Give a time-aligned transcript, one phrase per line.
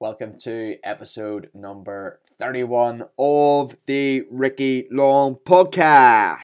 [0.00, 6.43] Welcome to episode number 31 of the Ricky Long podcast.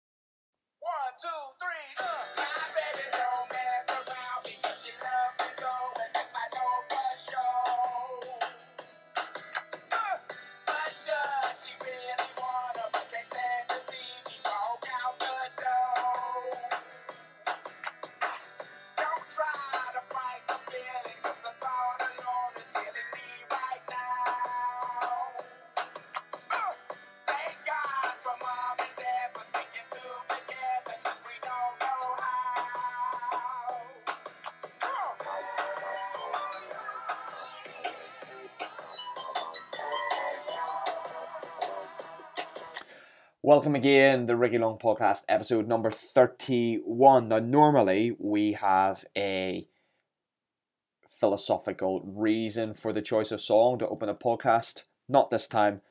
[43.61, 47.29] Welcome again, the Ricky Long podcast, episode number 31.
[47.29, 49.69] Now, normally we have a
[51.07, 54.85] philosophical reason for the choice of song to open a podcast.
[55.11, 55.83] Not this time.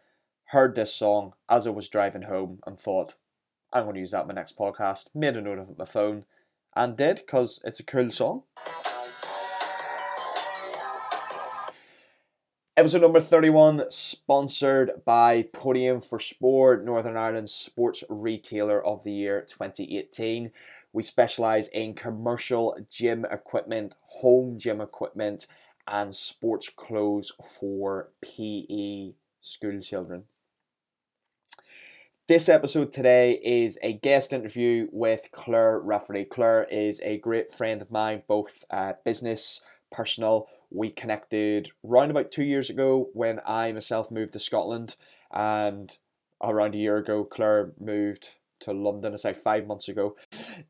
[0.45, 3.13] Heard this song as I was driving home and thought,
[3.71, 5.09] I'm going to use that in my next podcast.
[5.13, 6.25] Made a note of it on my phone
[6.75, 8.45] and did because it's a cool song.
[12.79, 19.41] Episode number 31, sponsored by Podium for Sport, Northern Ireland's Sports Retailer of the Year
[19.41, 20.49] 2018.
[20.93, 25.45] We specialise in commercial gym equipment, home gym equipment,
[25.89, 30.23] and sports clothes for PE school children.
[32.29, 36.23] This episode today is a guest interview with Clare Rafferty.
[36.23, 39.59] Clare is a great friend of mine, both uh, business,
[39.91, 40.47] personal.
[40.71, 44.95] We connected round about two years ago when I myself moved to Scotland,
[45.31, 45.95] and
[46.41, 48.29] around a year ago, Clare moved
[48.61, 49.13] to London.
[49.13, 50.15] It's like five months ago.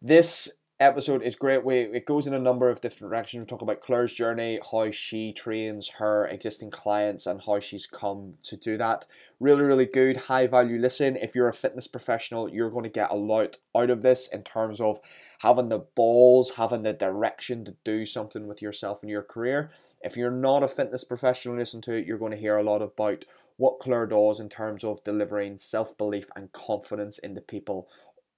[0.02, 1.66] This episode is great.
[1.66, 3.44] We it goes in a number of different directions.
[3.44, 8.36] We talk about Clare's journey, how she trains her existing clients, and how she's come
[8.44, 9.06] to do that.
[9.40, 11.18] Really, really good, high value listen.
[11.18, 14.44] If you're a fitness professional, you're going to get a lot out of this in
[14.44, 15.00] terms of
[15.40, 19.72] having the balls, having the direction to do something with yourself and your career.
[20.02, 22.06] If you're not a fitness professional, listen to it.
[22.06, 23.26] You're going to hear a lot about
[23.58, 27.90] what Clare does in terms of delivering self belief and confidence into people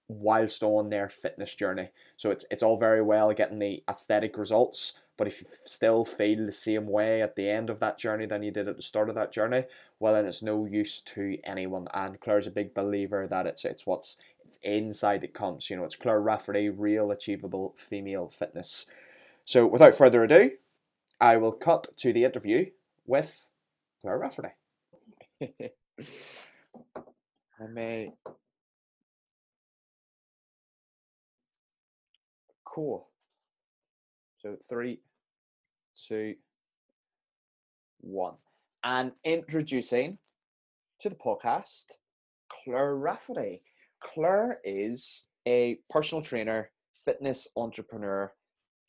[0.08, 1.90] whilst on their fitness journey.
[2.18, 6.46] So it's it's all very well getting the aesthetic results, but if you still feel
[6.46, 9.10] the same way at the end of that journey than you did at the start
[9.10, 9.66] of that journey,
[10.00, 11.88] well then it's no use to anyone.
[11.94, 15.70] And Clare's a big believer that it's it's what's it's inside that counts.
[15.70, 18.86] You know, it's Clare Rafferty, real achievable female fitness.
[19.46, 20.52] So without further ado,
[21.22, 22.72] I will cut to the interview
[23.06, 23.48] with
[24.02, 24.50] Clare Rafferty.
[27.60, 28.12] I may
[32.74, 33.10] Cool.
[34.40, 35.02] So three,
[36.08, 36.36] two,
[38.00, 38.36] one.
[38.84, 40.20] And introducing
[41.00, 41.88] to the podcast,
[42.50, 43.62] Clare Rafferty.
[44.00, 48.32] Clare is a personal trainer, fitness entrepreneur.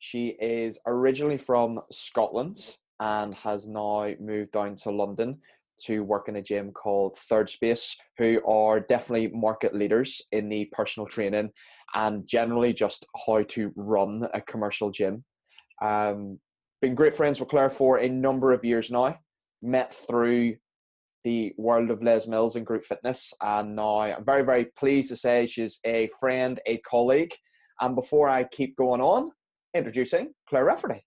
[0.03, 2.57] She is originally from Scotland
[2.99, 5.39] and has now moved down to London
[5.85, 10.65] to work in a gym called Third Space, who are definitely market leaders in the
[10.73, 11.51] personal training
[11.93, 15.23] and generally just how to run a commercial gym.
[15.81, 16.37] Um,
[16.81, 19.17] been great friends with Clare for a number of years now.
[19.61, 20.57] Met through
[21.23, 25.15] the world of Les Mills and group fitness, and now I'm very, very pleased to
[25.15, 27.31] say she's a friend, a colleague.
[27.79, 29.31] And before I keep going on,
[29.73, 31.05] introducing Clare Rafferty.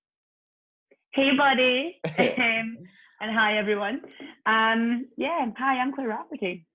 [1.12, 2.00] Hey, buddy.
[2.18, 2.76] um,
[3.20, 4.02] and hi, everyone.
[4.44, 6.66] Um, yeah, hi, I'm Clare Rafferty.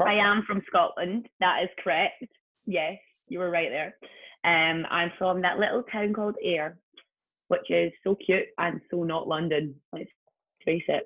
[0.00, 1.28] I am from Scotland.
[1.40, 2.24] That is correct.
[2.66, 3.94] Yes, you were right there.
[4.44, 6.78] Um, I'm from that little town called Ayr,
[7.48, 9.74] which is so cute and so not London.
[9.92, 10.10] Let's
[10.64, 11.04] face it.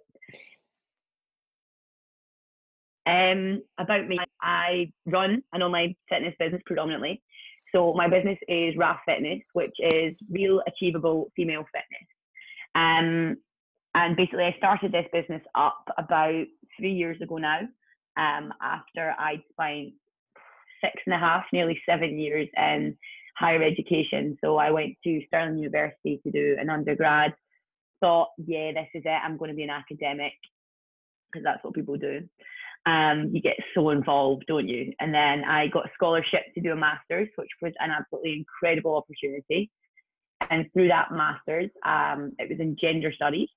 [3.04, 7.22] Um, about me, I run an online fitness business predominantly.
[7.74, 12.08] So my business is RAF Fitness, which is real achievable female fitness.
[12.74, 13.36] Um,
[13.94, 16.44] and basically, I started this business up about
[16.78, 17.60] three years ago now,
[18.16, 19.94] um, after I'd spent
[20.82, 22.96] six and a half, nearly seven years in
[23.36, 24.36] higher education.
[24.42, 27.34] So I went to Stirling University to do an undergrad.
[28.00, 29.08] Thought, yeah, this is it.
[29.08, 30.32] I'm going to be an academic
[31.30, 32.20] because that's what people do.
[32.84, 34.92] Um, you get so involved, don't you?
[34.98, 38.96] And then I got a scholarship to do a master's, which was an absolutely incredible
[38.96, 39.70] opportunity.
[40.50, 43.48] And through that master's, um, it was in gender studies.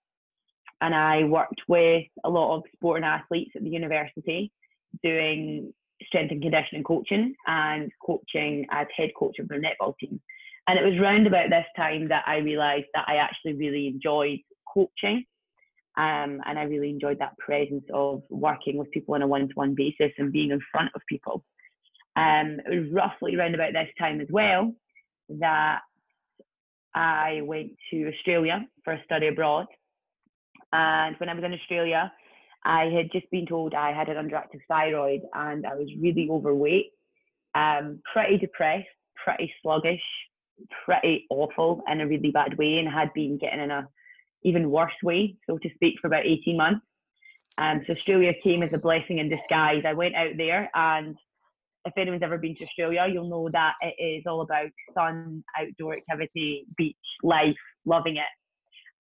[0.82, 4.52] And I worked with a lot of sport and athletes at the university
[5.04, 5.74] doing
[6.04, 10.22] strength and conditioning coaching and coaching as head coach of their netball team.
[10.68, 14.40] And it was round about this time that I realised that I actually really enjoyed
[14.72, 15.26] coaching
[15.98, 19.54] Um, and I really enjoyed that presence of working with people on a one to
[19.54, 21.44] one basis and being in front of people.
[22.16, 24.74] Um, it was roughly around about this time as well
[25.30, 25.80] that
[26.94, 29.68] I went to Australia for a study abroad.
[30.72, 32.12] And when I was in Australia,
[32.64, 36.92] I had just been told I had an underactive thyroid and I was really overweight,
[37.54, 38.88] um, pretty depressed,
[39.24, 40.02] pretty sluggish,
[40.86, 43.88] pretty awful in a really bad way, and had been getting in a
[44.46, 46.86] even worse way, so to speak, for about 18 months.
[47.58, 49.84] Um, so Australia came as a blessing in disguise.
[49.86, 51.16] I went out there, and
[51.86, 55.94] if anyone's ever been to Australia, you'll know that it is all about sun, outdoor
[55.94, 57.56] activity, beach, life,
[57.86, 58.24] loving it.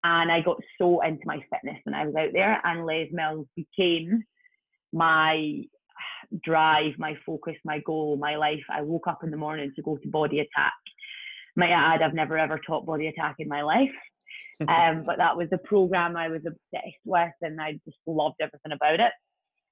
[0.03, 3.47] And I got so into my fitness when I was out there, and Les Mills
[3.55, 4.25] became
[4.93, 5.63] my
[6.43, 8.63] drive, my focus, my goal, my life.
[8.71, 10.73] I woke up in the morning to go to Body Attack.
[11.57, 13.91] Might I add, I've never ever taught Body Attack in my life.
[14.69, 18.73] um, but that was the program I was obsessed with, and I just loved everything
[18.73, 19.13] about it.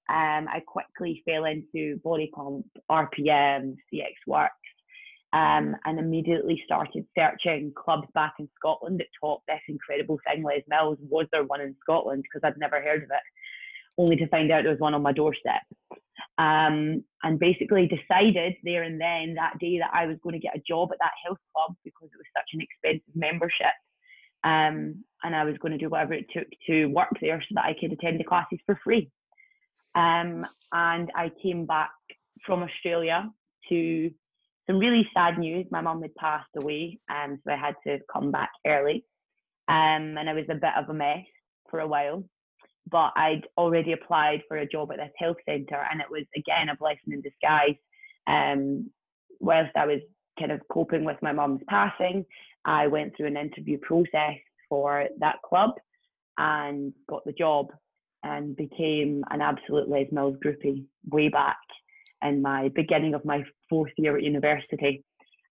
[0.09, 4.53] Um, I quickly fell into body pump, RPM, CX Works,
[5.33, 10.65] um, and immediately started searching clubs back in Scotland that taught this incredible thing, Les
[10.69, 10.99] Mills.
[11.09, 12.25] Was there one in Scotland?
[12.25, 13.23] Because I'd never heard of it,
[13.97, 15.63] only to find out there was one on my doorstep.
[16.39, 20.57] Um, and basically decided there and then that day that I was going to get
[20.57, 23.73] a job at that health club because it was such an expensive membership.
[24.45, 27.65] Um, and I was going to do whatever it took to work there so that
[27.65, 29.11] I could attend the classes for free.
[29.95, 31.91] Um, and I came back
[32.45, 33.31] from Australia
[33.69, 34.11] to
[34.67, 35.67] some really sad news.
[35.71, 39.05] My mum had passed away, um, so I had to come back early.
[39.69, 41.25] Um, and I was a bit of a mess
[41.71, 42.25] for a while.
[42.91, 46.69] But I'd already applied for a job at this health centre, and it was again
[46.69, 47.77] a blessing in disguise.
[48.27, 48.91] Um,
[49.39, 50.01] whilst I was
[50.39, 52.25] kind of coping with my mum's passing,
[52.65, 54.39] I went through an interview process
[54.69, 55.71] for that club
[56.39, 57.69] and got the job
[58.23, 61.59] and became an absolute Les Mills groupie way back
[62.23, 65.05] in my beginning of my fourth year at university.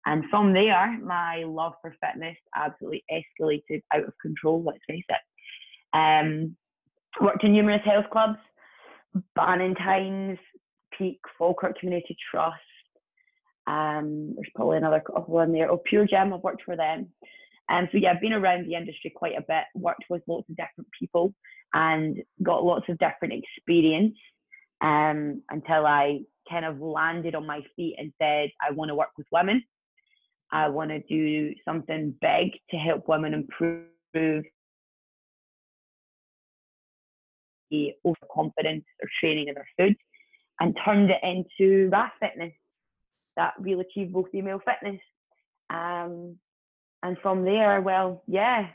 [0.07, 5.97] And from there, my love for fitness absolutely escalated out of control, let's face it.
[5.97, 6.57] Um,
[7.21, 8.39] worked in numerous health clubs,
[9.37, 10.39] Ballantynes,
[10.97, 12.57] Peak, Falkirk Community Trust.
[13.67, 15.71] Um, there's probably another couple in there.
[15.71, 17.09] Oh, Pure Gym, I've worked for them.
[17.69, 20.57] Um, so yeah, I've been around the industry quite a bit, worked with lots of
[20.57, 21.33] different people
[21.73, 24.17] and got lots of different experience
[24.81, 26.21] um, until I
[26.51, 29.63] kind of landed on my feet and said, I want to work with women.
[30.51, 33.85] I want to do something big to help women improve
[37.71, 39.97] the overconfidence or training in their food
[40.59, 42.53] and turned it into RAF fitness,
[43.41, 45.01] that real achievable female fitness.
[45.71, 46.37] Um,
[47.03, 48.69] and from there, well, yeah,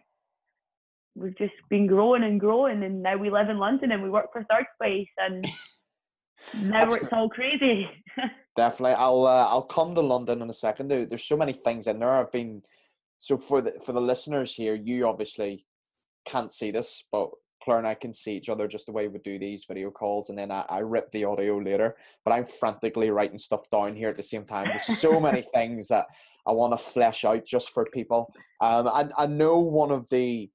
[1.14, 4.34] we've just been growing and growing, and now we live in London and we work
[4.34, 5.46] for Third Space, and
[6.72, 7.88] now it's all crazy.
[8.56, 10.88] Definitely, I'll uh, I'll come to London in a second.
[10.88, 12.10] There, there's so many things in there.
[12.10, 12.64] I've been
[13.20, 15.68] so for the for the listeners here, you obviously
[16.26, 17.30] can't see this, but
[17.66, 20.30] Clare and I can see each other just the way we do these video calls,
[20.30, 21.98] and then I, I rip the audio later.
[22.24, 24.68] But I'm frantically writing stuff down here at the same time.
[24.68, 26.06] There's so many things that
[26.48, 28.32] I want to flesh out just for people.
[28.62, 30.50] Um, I, I know one of the,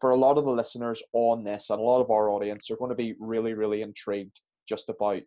[0.00, 2.76] for a lot of the listeners on this and a lot of our audience are
[2.76, 5.20] going to be really, really intrigued just about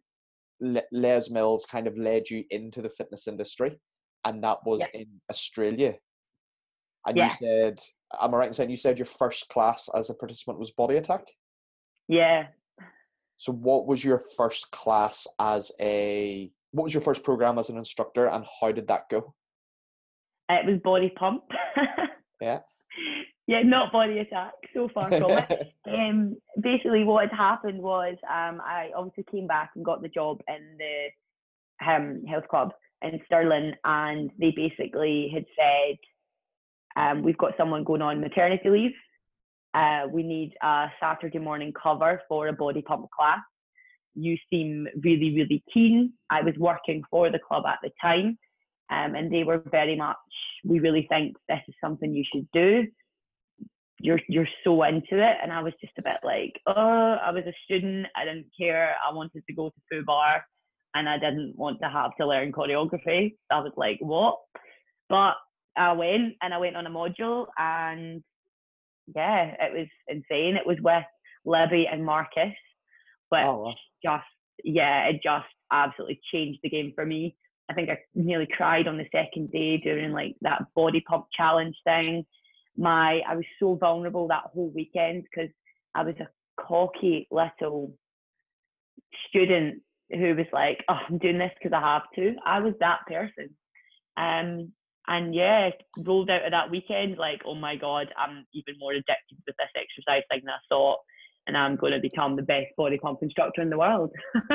[0.59, 3.79] Le- Les Mills kind of led you into the fitness industry,
[4.25, 5.01] and that was Yeah.
[5.01, 5.95] in Australia.
[7.05, 7.25] And Yeah.
[7.25, 7.79] you said,
[8.21, 10.97] am I right in saying you said your first class as a participant was body
[10.97, 11.27] attack?
[12.07, 12.47] yeah.
[13.39, 16.51] So, what was your first class as a?
[16.71, 19.35] What was your first program as an instructor, and how did that go?
[20.49, 21.43] It was body pump.
[22.41, 22.59] Yeah.
[23.47, 24.53] Yeah, not body attack.
[24.73, 25.73] So far from it.
[25.87, 30.41] Um, basically, what had happened was um, I obviously came back and got the job
[30.49, 35.97] in the um, health club in Stirling, and they basically had said,
[36.97, 38.95] um, "We've got someone going on maternity leave.
[39.73, 43.39] Uh, we need a Saturday morning cover for a body pump class.
[44.15, 46.13] You seem really, really keen.
[46.31, 48.39] I was working for the club at the time,
[48.89, 50.17] um, and they were very much,
[50.63, 52.87] we really think this is something you should do.
[53.99, 57.43] You're you're so into it, and I was just a bit like, oh, I was
[57.45, 58.07] a student.
[58.15, 58.95] I didn't care.
[59.07, 60.41] I wanted to go to Fubar,
[60.95, 63.35] and I didn't want to have to learn choreography.
[63.51, 64.37] I was like, what?
[65.09, 65.35] But
[65.77, 68.23] I went, and I went on a module, and
[69.15, 70.57] yeah, it was insane.
[70.57, 71.03] It was with
[71.45, 72.53] Libby and Marcus,
[73.29, 73.75] which Oh, wow.
[74.03, 74.25] just
[74.63, 77.35] yeah, it just absolutely changed the game for me.
[77.69, 81.75] I think I nearly cried on the second day during like that body pump challenge
[81.83, 82.25] thing.
[82.77, 85.49] My I was so vulnerable that whole weekend because
[85.95, 86.29] I was a
[86.61, 87.93] cocky little
[89.29, 89.81] student
[90.11, 93.55] who was like, "Oh, I'm doing this because I have to." I was that person.
[94.17, 94.73] Um,
[95.07, 99.37] and yeah, rolled out of that weekend like, "Oh my god, I'm even more addicted
[99.45, 100.99] with this exercise thing than I thought."
[101.47, 104.11] And I'm going to become the best body pump instructor in the world.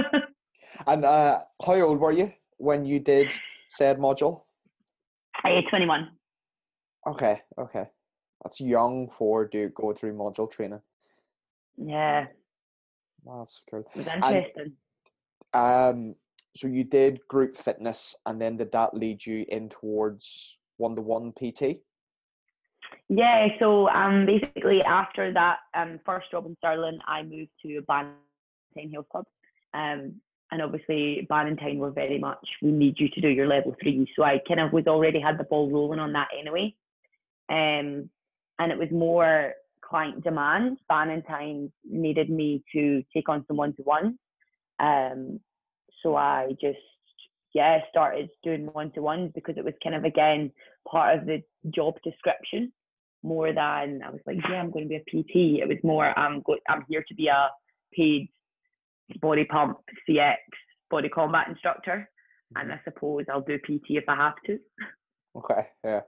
[0.87, 3.33] And uh, how old were you when you did
[3.69, 4.43] said module?
[5.45, 6.09] I 21.
[7.09, 7.89] Okay, okay.
[8.43, 10.83] That's young for do go through module training.
[11.77, 12.27] Yeah,
[13.25, 13.85] That's cool.
[13.95, 14.73] it was interesting.
[15.55, 16.15] Um,
[16.55, 21.01] so you did group fitness, and then did that lead you in towards one to
[21.01, 21.83] one PT?
[23.09, 28.93] Yeah, so um, basically after that um, first job in Stirling, I moved to Ballantine
[28.93, 29.27] Health Club.
[29.75, 34.07] Um, and obviously Ballantine were very much, we need you to do your level three.
[34.15, 36.75] So I kind of was already had the ball rolling on that anyway.
[37.49, 38.11] Um,
[38.59, 40.79] and it was more client demand.
[40.89, 44.19] Ballantine needed me to take on some one-to-one.
[44.79, 45.41] Um,
[46.03, 46.79] so I just,
[47.55, 50.51] yeah, started doing one-to-ones because it was kind of, again,
[50.91, 52.73] part of the job description
[53.23, 55.61] more than I was like, yeah, I'm going to be a PT.
[55.63, 57.49] It was more, I'm go- I'm here to be a
[57.93, 58.29] paid
[59.21, 59.79] body pump
[60.09, 60.37] CX
[60.91, 62.09] body combat instructor,
[62.57, 64.59] and I suppose I'll do PT if I have to.
[65.37, 66.01] Okay, yeah.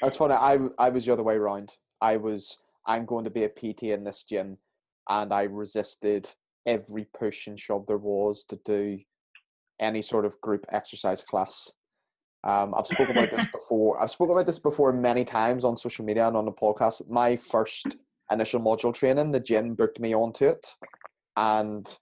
[0.00, 0.34] That's funny.
[0.34, 1.70] I I was the other way around.
[2.00, 4.58] I was I'm going to be a PT in this gym,
[5.08, 6.28] and I resisted
[6.68, 8.98] every push and shove there was to do
[9.80, 11.72] any sort of group exercise class.
[12.44, 14.00] Um, I've spoken about this before.
[14.00, 17.08] I've spoken about this before many times on social media and on the podcast.
[17.08, 17.96] My first
[18.30, 20.74] initial module training, the gym booked me onto it,
[21.36, 21.98] and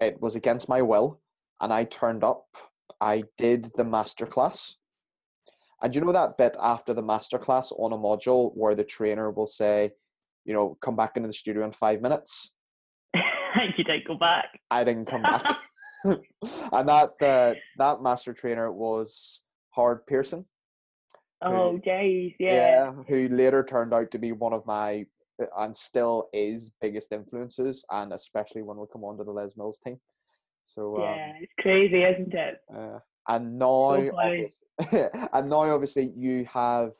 [0.00, 1.20] it was against my will.
[1.60, 2.46] And I turned up.
[3.00, 4.76] I did the masterclass.
[5.82, 9.46] And you know that bit after the masterclass on a module where the trainer will
[9.46, 9.90] say,
[10.44, 12.52] you know, come back into the studio in five minutes.
[13.76, 14.58] you didn't go back.
[14.70, 15.44] I didn't come back.
[16.04, 19.42] and that uh, that master trainer was
[19.74, 20.44] Howard Pearson.
[21.42, 22.52] Oh, jeez, yeah.
[22.52, 22.92] Yeah.
[23.08, 25.06] Who later turned out to be one of my
[25.42, 29.56] uh, and still is biggest influences, and especially when we come on to the Les
[29.56, 29.98] Mills team.
[30.64, 32.58] So um, Yeah, it's crazy, isn't it?
[32.74, 34.52] uh, and now, obviously,
[35.32, 36.92] and now, obviously, you have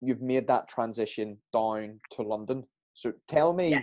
[0.00, 2.64] you've made that transition down to London.
[2.94, 3.82] So tell me, Yeah.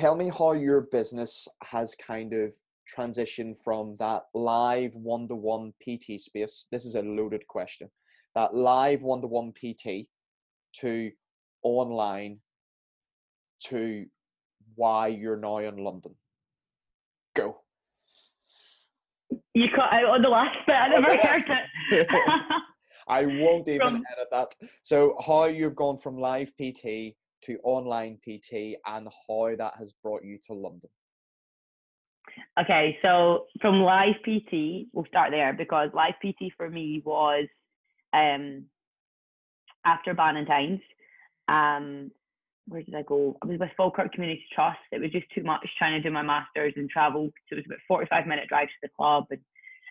[0.00, 2.54] Tell me how your business has kind of
[2.96, 6.66] transitioned from that live one-to-one PT space.
[6.72, 7.88] This is a loaded question.
[8.34, 10.08] That live one-to-one PT
[10.80, 11.10] to
[11.62, 12.38] online
[13.64, 14.06] to
[14.74, 16.14] why you're now in London.
[17.36, 17.60] Go.
[19.52, 20.76] You cut out on the last bit.
[20.76, 21.44] I never heard
[21.90, 22.08] it.
[23.08, 24.54] I won't even edit that.
[24.82, 30.24] So, how you've gone from live PT to online PT and how that has brought
[30.24, 30.90] you to London.
[32.60, 37.46] Okay, so from live PT, we'll start there because live PT for me was
[38.12, 38.66] um,
[39.84, 40.80] after Ballantines.
[41.48, 42.10] Um,
[42.68, 43.36] where did I go?
[43.42, 44.78] I was with Falkirk Community Trust.
[44.92, 47.30] It was just too much trying to do my masters and travel.
[47.48, 49.24] So it was about 45 minute drive to the club.
[49.30, 49.40] And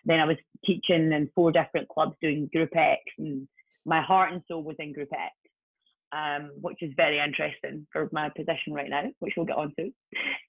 [0.06, 3.46] then I was teaching in four different clubs doing Group X, and
[3.84, 5.34] my heart and soul was in Group X.
[6.12, 9.92] Um, which is very interesting for my position right now, which we'll get on to.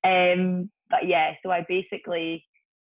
[0.04, 2.44] Um, but yeah, so I basically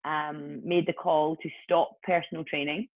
[0.04, 2.88] um, made the call to stop personal training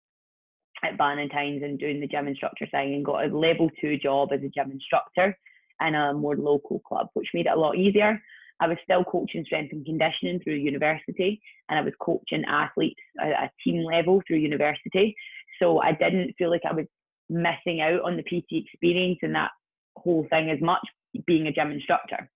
[0.82, 4.40] at Ballantines and doing the gym instructor thing and got a level two job as
[4.40, 5.36] a gym instructor
[5.80, 8.20] in a more local club, which made it a lot easier.
[8.60, 13.28] I was still coaching strength and conditioning through university and I was coaching athletes at
[13.28, 15.14] a team level through university.
[15.60, 16.86] So I didn't feel like I was
[17.28, 19.50] missing out on the PT experience and that
[19.96, 20.80] whole thing as much
[21.26, 22.30] being a gym instructor.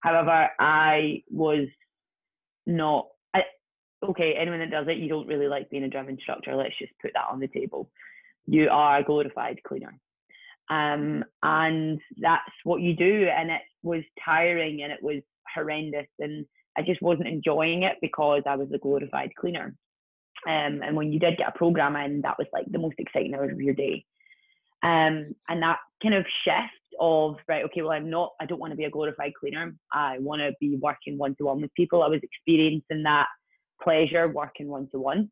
[0.00, 1.68] However, I was
[2.66, 3.08] not.
[3.34, 3.42] I,
[4.02, 6.56] okay, anyone that does it, you don't really like being a gym instructor.
[6.56, 7.90] Let's just put that on the table.
[8.46, 9.98] You are a glorified cleaner,
[10.68, 13.28] um, and that's what you do.
[13.28, 15.22] And it was tiring and it was
[15.54, 19.74] horrendous, and I just wasn't enjoying it because I was a glorified cleaner.
[20.46, 23.34] Um, and when you did get a program in, that was like the most exciting
[23.34, 24.04] hours of your day.
[24.82, 28.72] Um, and that kind of shift of right, okay, well, I'm not, I don't want
[28.72, 29.74] to be a glorified cleaner.
[29.92, 32.02] I want to be working one to one with people.
[32.02, 33.26] I was experiencing that
[33.82, 35.30] pleasure working one to one.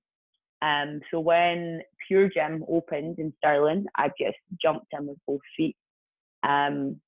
[0.62, 5.76] Um, so when Pure Gym opened in Stirling, I just jumped in with both feet.
[6.42, 7.00] Um,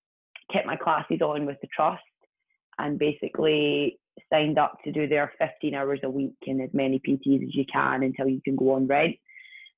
[0.53, 2.03] kept my classes on with the trust,
[2.79, 3.99] and basically
[4.31, 7.65] signed up to do their 15 hours a week and as many PTs as you
[7.71, 9.17] can until you can go on rent.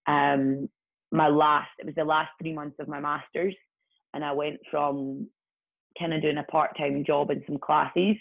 [0.06, 0.68] Um,
[1.12, 3.54] my last, it was the last three months of my masters,
[4.14, 5.28] and I went from
[5.98, 8.16] kind of doing a part time job in some classes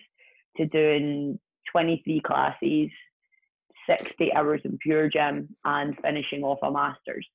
[0.57, 1.39] to doing
[1.71, 2.89] 23 classes,
[3.87, 7.27] 60 hours in pure gym, and finishing off a master's,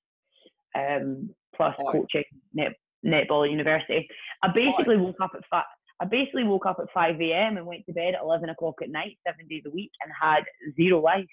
[0.74, 1.92] um, plus Wow.
[1.92, 2.74] coaching net,
[3.04, 4.08] netball at university.
[4.42, 5.64] I basically woke up at fi-
[6.00, 7.56] I basically woke up at 5 a.m.
[7.56, 10.44] and went to bed at 11 o'clock at night, seven days a week, and had
[10.76, 11.26] zero life.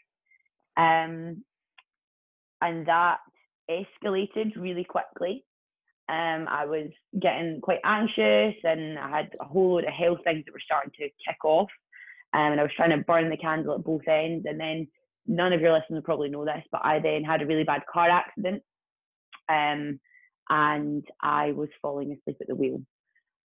[0.75, 1.43] Um,
[2.61, 3.19] and that
[3.69, 5.45] escalated really quickly.
[6.07, 10.43] Um, I was getting quite anxious, and I had a whole load of health things
[10.45, 11.69] that were starting to kick off.
[12.33, 14.45] Um, and I was trying to burn the candle at both ends.
[14.47, 14.87] And then
[15.25, 18.09] none of your listeners probably know this, but I then had a really bad car
[18.09, 18.61] accident.
[19.49, 19.99] Um,
[20.49, 22.81] and I was falling asleep at the wheel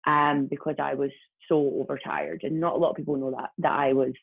[0.06, 1.12] um, because I was
[1.48, 2.42] so overtired.
[2.44, 4.14] And not a lot of people know that, that I was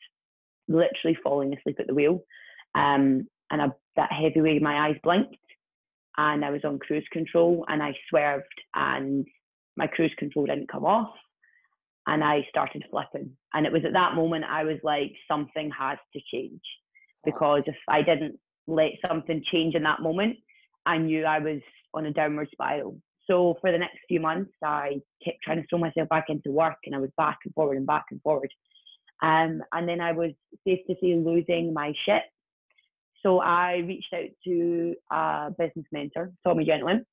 [0.67, 2.23] literally falling asleep at the wheel.
[2.75, 5.37] Um, and I, that heavy weight, my eyes blinked
[6.17, 8.45] and I was on cruise control and I swerved
[8.75, 9.25] and
[9.75, 11.13] my cruise control didn't come off
[12.07, 13.31] and I started flipping.
[13.53, 16.61] And it was at that moment I was like, something has to change
[17.25, 20.37] because if I didn't let something change in that moment,
[20.85, 21.59] I knew I was
[21.93, 22.97] on a downward spiral.
[23.29, 26.77] So for the next few months, I kept trying to throw myself back into work
[26.85, 28.49] and I was back and forward and back and forward.
[29.21, 30.31] Um, and then I was
[30.65, 32.23] safe to say losing my shit.
[33.23, 37.05] So I reached out to a business mentor, Tommy Gentleman,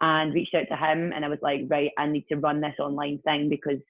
[0.00, 1.12] and reached out to him.
[1.12, 3.80] And I was like, right, I need to run this online thing because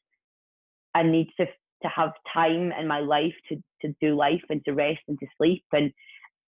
[0.94, 1.46] I need to
[1.82, 5.26] to have time in my life to to do life and to rest and to
[5.38, 5.64] sleep.
[5.72, 5.92] And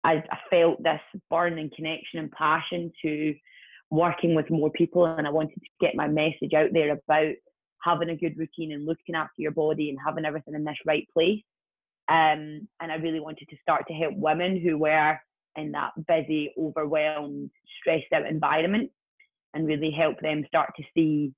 [0.03, 3.33] I, I felt this burning connection and passion to
[3.89, 7.35] working with more people, and I wanted to get my message out there about
[7.83, 11.07] having a good routine and looking after your body and having everything in this right
[11.13, 11.43] place.
[12.09, 15.17] Um, and I really wanted to start to help women who were
[15.55, 18.91] in that busy, overwhelmed, stressed out environment
[19.53, 21.31] and really help them start to see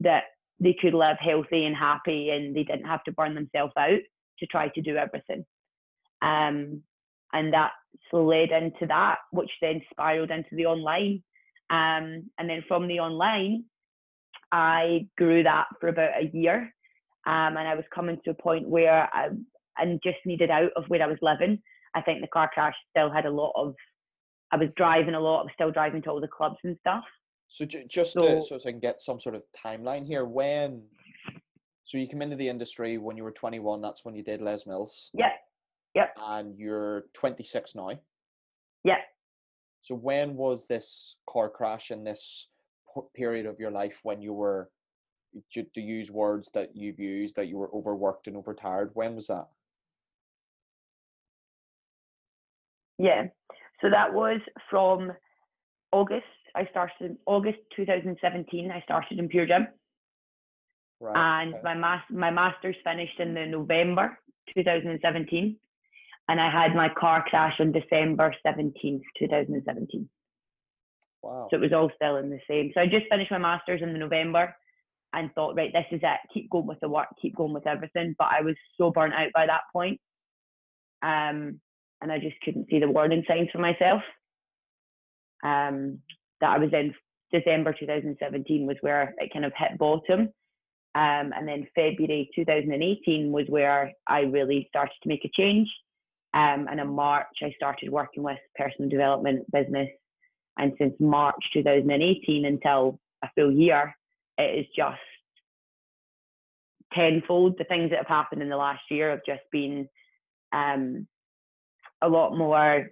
[0.00, 0.24] that
[0.60, 4.00] they could live healthy and happy and they didn't have to burn themselves out
[4.38, 5.44] to try to do everything.
[6.22, 6.82] Um,
[7.32, 7.72] and that
[8.12, 11.22] led into that, which then spiraled into the online.
[11.70, 13.64] Um, and then from the online,
[14.52, 16.72] I grew that for about a year.
[17.26, 19.28] Um, and I was coming to a point where I,
[19.78, 21.60] I just needed out of where I was living.
[21.94, 23.74] I think the car crash still had a lot of,
[24.52, 27.04] I was driving a lot, I was still driving to all the clubs and stuff.
[27.48, 30.82] So ju- just So- to, so I can get some sort of timeline here, when
[31.84, 34.66] so you came into the industry when you were 21, that's when you did Les
[34.66, 35.30] Mills, Yeah,
[35.94, 37.90] yep, and you're 26 now.
[38.82, 38.96] yeah.
[39.82, 42.48] So when was this car crash in this
[42.92, 44.68] p- period of your life when you were
[45.52, 48.90] to, to use words that you've used that you were overworked and overtired?
[48.94, 49.46] When was that?
[52.98, 53.24] Yeah.
[53.82, 55.12] So that was from
[55.92, 56.24] August.
[56.54, 58.70] I started in August 2017.
[58.70, 59.68] I started in Pure Gym,
[61.00, 61.14] Right.
[61.42, 61.62] and okay.
[61.62, 64.18] my mas- my masters finished in the November
[64.54, 65.58] 2017,
[66.28, 70.08] and I had my car crash on December 17th, 2017.
[71.22, 71.48] Wow.
[71.50, 72.72] So it was all still in the same.
[72.72, 74.56] So I just finished my masters in the November,
[75.12, 76.20] and thought, right, this is it.
[76.32, 77.08] Keep going with the work.
[77.20, 78.14] Keep going with everything.
[78.18, 80.00] But I was so burnt out by that point,
[81.02, 81.60] um,
[82.06, 84.00] and I just couldn't see the warning signs for myself.
[85.42, 85.98] Um,
[86.40, 86.94] that I was in
[87.32, 90.20] December 2017 was where it kind of hit bottom.
[90.94, 95.68] Um, and then February 2018 was where I really started to make a change.
[96.32, 99.88] Um, and in March, I started working with personal development business.
[100.58, 103.96] And since March 2018 until a full year,
[104.38, 105.00] it is just
[106.94, 107.58] tenfold.
[107.58, 109.88] The things that have happened in the last year have just been
[110.52, 111.08] um,
[112.02, 112.90] a lot more.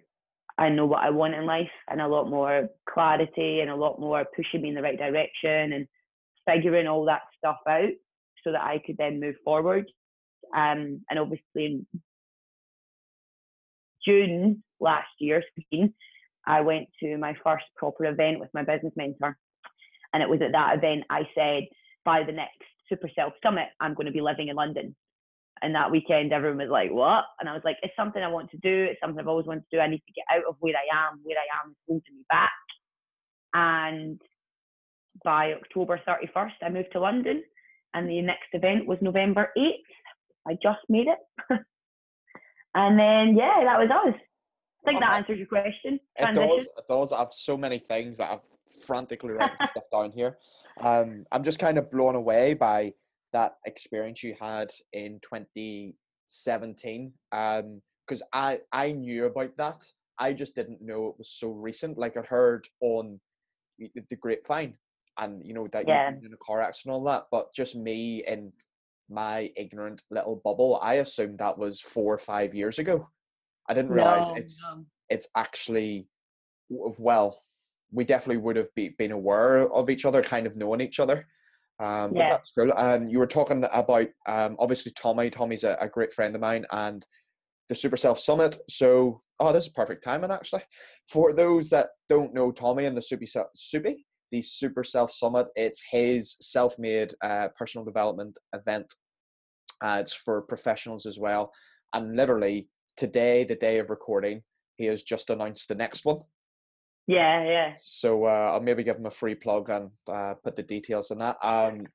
[0.56, 3.98] I know what I want in life, and a lot more clarity, and a lot
[3.98, 5.86] more pushing me in the right direction, and
[6.46, 7.90] figuring all that stuff out
[8.44, 9.86] so that I could then move forward.
[10.54, 11.86] Um, and obviously, in
[14.06, 15.42] June last year,
[16.46, 19.36] I went to my first proper event with my business mentor.
[20.12, 21.64] And it was at that event I said,
[22.04, 24.94] by the next Super Self Summit, I'm going to be living in London.
[25.64, 27.24] And that weekend, everyone was like, what?
[27.40, 28.86] And I was like, it's something I want to do.
[28.90, 29.80] It's something I've always wanted to do.
[29.80, 31.20] I need to get out of where I am.
[31.22, 32.50] Where I am is holding me back.
[33.54, 34.20] And
[35.24, 37.42] by October 31st, I moved to London.
[37.94, 39.70] And the next event was November 8th.
[40.46, 41.18] I just made it.
[42.74, 44.20] and then, yeah, that was us.
[44.84, 45.16] I think that Okay.
[45.16, 45.98] answers your question.
[46.16, 46.48] It Transition.
[46.58, 46.66] does.
[46.76, 47.12] It does.
[47.12, 50.36] I have so many things that I've frantically written stuff down here.
[50.82, 52.92] Um, I'm just kind of blown away by
[53.34, 57.12] that experience you had in 2017.
[57.32, 59.82] Um, because I I knew about that.
[60.18, 61.98] I just didn't know it was so recent.
[61.98, 63.18] Like I heard on
[63.78, 64.76] the grapevine,
[65.18, 66.10] and you know that Yeah.
[66.10, 67.26] you've been in a car accident and all that.
[67.30, 68.52] But just me and
[69.10, 73.08] my ignorant little bubble, I assumed that was four or five years ago.
[73.68, 74.84] I didn't realize No, it's no.
[75.08, 76.08] it's actually
[76.68, 77.42] well,
[77.90, 81.26] we definitely would have be, been aware of each other, kind of knowing each other.
[81.80, 82.30] Um, Yeah.
[82.30, 82.72] that's cool.
[82.74, 85.30] Um, you were talking about um, obviously Tommy.
[85.30, 87.04] Tommy's a, a great friend of mine, and
[87.68, 88.58] the Super Self Summit.
[88.68, 90.62] So, oh, this is perfect timing actually.
[91.08, 95.48] For those that don't know Tommy and the Super Self, Soupy, the Super Self Summit,
[95.56, 98.92] it's his self-made uh, personal development event.
[99.82, 101.52] Uh, it's for professionals as well,
[101.92, 104.42] and literally today, the day of recording,
[104.76, 106.20] he has just announced the next one.
[107.06, 107.72] Yeah, yeah.
[107.80, 111.18] So uh, I'll maybe give him a free plug and uh, put the details on
[111.18, 111.36] that.
[111.42, 111.86] Um,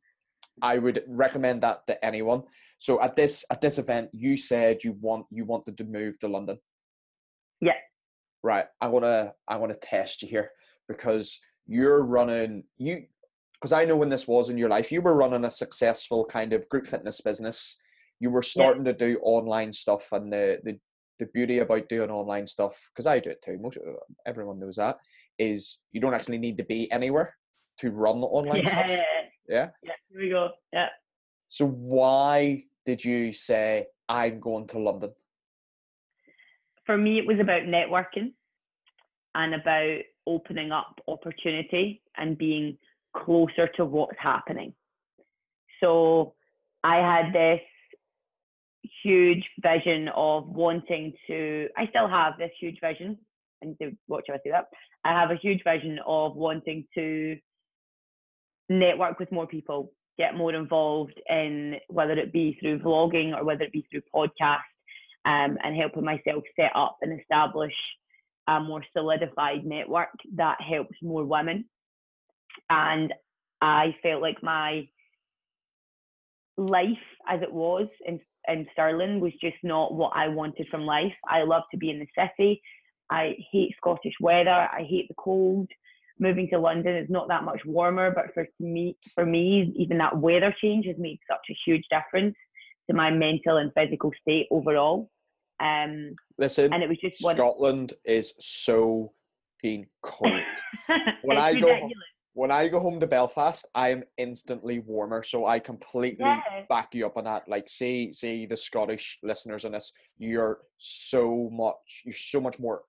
[0.61, 2.43] I would recommend that to anyone.
[2.77, 6.27] So at this at this event, you said you want you wanted to move to
[6.27, 6.59] London.
[7.59, 7.73] Yeah.
[8.43, 8.65] Right.
[8.81, 10.51] I wanna I wanna test you here
[10.87, 13.05] because you're running you
[13.59, 16.53] because I know when this was in your life, you were running a successful kind
[16.53, 17.77] of group fitness business.
[18.21, 20.79] You were starting to do online stuff, and the the
[21.19, 23.58] the beauty about doing online stuff because I do it too.
[23.60, 23.77] Most
[24.25, 24.97] everyone knows that
[25.38, 27.36] is you don't actually need to be anywhere
[27.79, 28.86] to run the online Yeah, stuff.
[28.88, 29.03] yeah,
[29.47, 29.69] Yeah.
[29.84, 29.91] yeah.
[30.12, 30.49] Here we go.
[30.73, 30.88] Yeah.
[31.49, 35.12] So why did you say I'm going to London?
[36.86, 38.34] For me, it was about networking
[39.36, 42.77] and about opening up opportunity and being
[43.15, 44.73] closer to what's happening.
[45.82, 46.34] So
[46.84, 47.60] I had this
[49.03, 53.17] huge vision of wanting to, I still have this huge vision.
[53.63, 54.67] Need to watch I say that.
[55.03, 57.37] I have a huge vision of wanting to
[58.69, 63.63] network with more people, get more involved in whether it be through vlogging or whether
[63.63, 64.59] it be through podcast,
[65.25, 67.73] um, and helping myself set up and establish
[68.47, 71.65] a more solidified network that helps more women.
[72.69, 73.13] And
[73.61, 74.87] I felt like my
[76.57, 81.13] life as it was in, in Stirling was just not what I wanted from life.
[81.27, 82.62] I love to be in the city.
[83.09, 84.49] I hate Scottish weather.
[84.51, 85.67] I hate the cold.
[86.19, 90.17] Moving to London is not that much warmer, but for me, for me, even that
[90.17, 92.35] weather change has made such a huge difference
[92.89, 95.09] to my mental and physical state overall.
[95.62, 97.35] Um, Listen, and it was just one.
[97.35, 99.13] Scotland is so
[99.62, 100.31] being cold.
[101.21, 101.93] When it's I go- ridiculous.
[102.33, 105.23] When I go home to Belfast, I am instantly warmer.
[105.23, 106.65] So I completely Yeah.
[106.69, 107.47] back you up on that.
[107.47, 112.83] Like, see, see the Scottish listeners in this, you're so much, you're so much more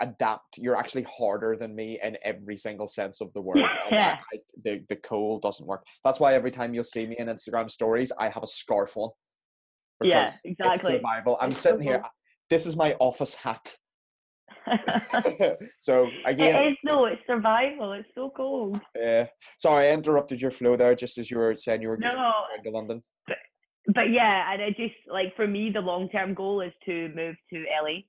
[0.00, 0.58] adapt.
[0.58, 3.58] You're actually harder than me in every single sense of the word.
[3.58, 5.84] and I- I- the the cold doesn't work.
[6.04, 9.10] That's why every time you'll see me in Instagram stories, I have a scarf on.
[10.02, 10.92] Yeah, because it's exactly.
[10.94, 11.36] survival.
[11.40, 12.02] I'm It's so sitting here.
[12.48, 13.76] This is my office hat.
[15.80, 17.06] so again, it is though.
[17.06, 17.92] It's survival.
[17.92, 18.80] It's so cold.
[19.02, 19.26] uh,
[19.58, 22.32] sorry, I interrupted your flow there just as you were saying you were going No,
[22.62, 23.02] to London.
[23.94, 27.36] but yeah, and I just like for me, the long term goal is to move
[27.52, 28.00] to LA.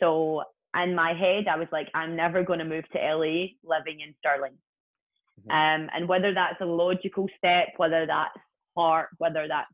[0.00, 0.42] So
[0.80, 4.14] in my head, I was like, I'm never going to move to LA living in
[4.18, 4.56] Stirling.
[5.46, 5.50] Mhm.
[5.52, 8.36] Um, and whether that's a logical step, whether that's
[8.76, 9.68] hard, whether that's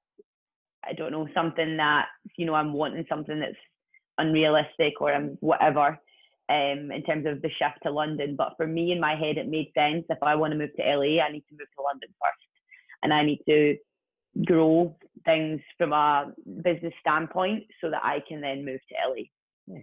[0.85, 3.57] I don't know something that you know I'm wanting something that's
[4.19, 5.99] unrealistic or I'm whatever.
[6.51, 9.49] Um, in terms of the shift to London, but for me in my head, it
[9.49, 10.07] made sense.
[10.09, 12.49] If I want to move to LA, I need to move to London first,
[13.03, 13.77] and I need to
[14.47, 19.25] grow things from a business standpoint so that I can then move to LA.
[19.69, 19.83] Hmm.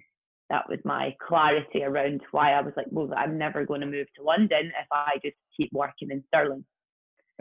[0.49, 4.07] That was my clarity around why I was like, well, I'm never going to move
[4.15, 6.63] to London if I just keep working in Stirling.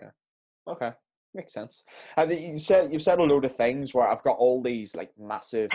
[0.01, 0.11] Yeah.
[0.67, 0.93] Okay,
[1.35, 1.85] makes sense.
[2.17, 5.11] And you said you've said a load of things where I've got all these like
[5.19, 5.71] massive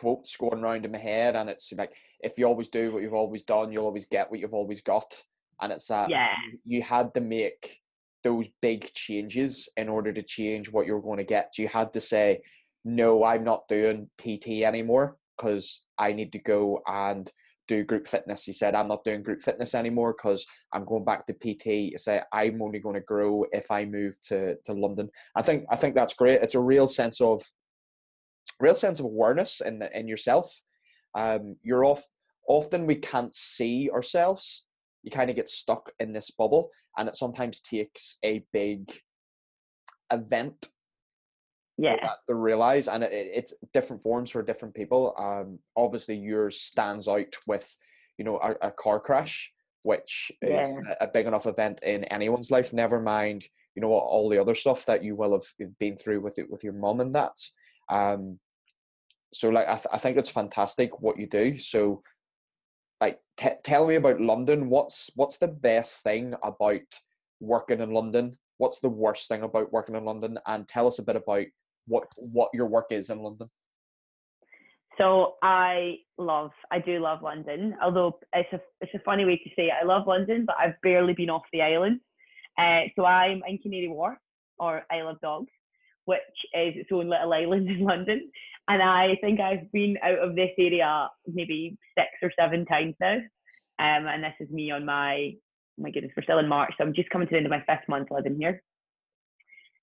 [0.00, 3.14] quotes going around in my head, and it's like if you always do what you've
[3.14, 5.12] always done, you'll always get what you've always got,
[5.60, 6.34] and it's that yeah,
[6.64, 7.78] you- had to make
[8.24, 11.52] those big changes in order to change what you're going to get.
[11.58, 12.40] You had to say,
[12.84, 17.30] no, I'm not doing PT anymore because I need to go and
[17.68, 18.44] do group fitness.
[18.44, 21.64] He said, I'm not doing group fitness anymore because I'm going back to PT.
[21.64, 25.08] He said, I'm only going to grow if I move to, to London.
[25.36, 26.42] I think I think that's great.
[26.42, 27.42] It's a real sense of
[28.60, 30.62] real sense of awareness in the, in yourself.
[31.14, 32.06] Um, you're off
[32.46, 34.64] often we can't see ourselves
[35.02, 38.92] you kind of get stuck in this bubble and it sometimes takes a big
[40.12, 40.66] event
[41.78, 41.96] yeah,
[42.28, 47.34] to realize and it, it's different forms for different people um obviously yours stands out
[47.46, 47.74] with
[48.18, 49.52] you know a, a car crash
[49.84, 50.94] which is Yeah.
[51.00, 54.54] a, a big enough event in anyone's life never mind you know all the other
[54.54, 57.36] stuff that you will have been through with it with your mum and that
[57.88, 58.38] um
[59.32, 62.02] so like I, th- I think it's fantastic what you do so
[63.00, 64.68] like t- tell me about London.
[64.68, 66.82] What's what's the best thing about
[67.40, 68.36] working in London?
[68.58, 70.38] What's the worst thing about working in London?
[70.46, 71.46] And tell us a bit about
[71.86, 73.50] what what your work is in London.
[74.98, 77.74] So I love, I do love London.
[77.82, 79.74] Although it's a it's a funny way to say it.
[79.80, 82.00] I love London, but I've barely been off the island.
[82.58, 84.18] Uh, so I'm in Canary Wharf
[84.58, 85.50] or Isle of Dogs,
[86.04, 86.18] which
[86.52, 88.30] is its own little island in London.
[88.70, 93.16] And I think I've been out of this area maybe six or seven times now.
[93.16, 96.84] Um, and this is me on my oh my goodness, we're still in March, so
[96.84, 98.62] I'm just coming to the end of my fifth month living here.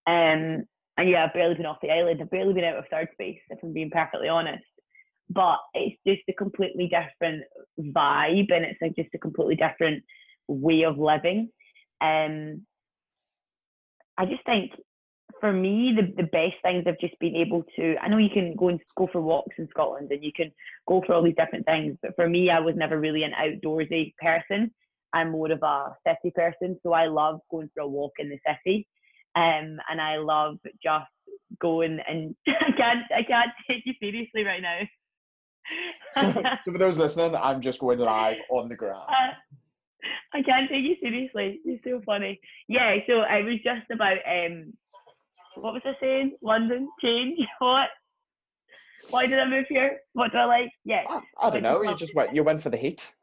[0.07, 0.63] Um,
[0.95, 2.21] and yeah, I've barely been off the island.
[2.21, 4.63] I've barely been out of third space, if I'm being perfectly honest.
[5.29, 7.43] But it's just a completely different
[7.77, 10.05] vibe, and it's like just a completely different
[10.47, 11.49] way of living.
[11.99, 12.65] Um,
[14.17, 14.71] I just think
[15.39, 17.95] for me, the, the best things I've just been able to.
[18.01, 20.51] I know you can go and go for walks in Scotland and you can
[20.87, 24.13] go for all these different things, but for me, I was never really an outdoorsy
[24.21, 24.71] person.
[25.13, 28.39] I'm more of a city person, so I love going for a walk in the
[28.45, 28.87] city,
[29.35, 31.05] um, and I love just
[31.61, 34.79] going and I can't I can't take you seriously right now.
[36.11, 36.33] so,
[36.65, 39.09] so for those listening, I'm just going live on the ground.
[39.09, 39.33] Uh,
[40.33, 41.59] I can't take you seriously.
[41.65, 42.39] You're so funny.
[42.67, 44.73] Yeah, so I was just about um
[45.61, 46.37] what was I saying?
[46.41, 47.89] London, change, what?
[49.09, 49.99] Why did I move here?
[50.13, 50.71] What do I like?
[50.83, 51.03] Yeah.
[51.07, 51.83] I, I don't know.
[51.83, 52.33] You just went.
[52.33, 53.13] You went for the heat.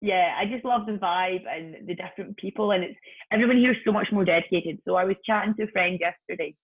[0.00, 2.98] Yeah, I just love the vibe and the different people, and it's
[3.32, 4.78] everyone here is so much more dedicated.
[4.84, 6.54] So I was chatting to a friend yesterday,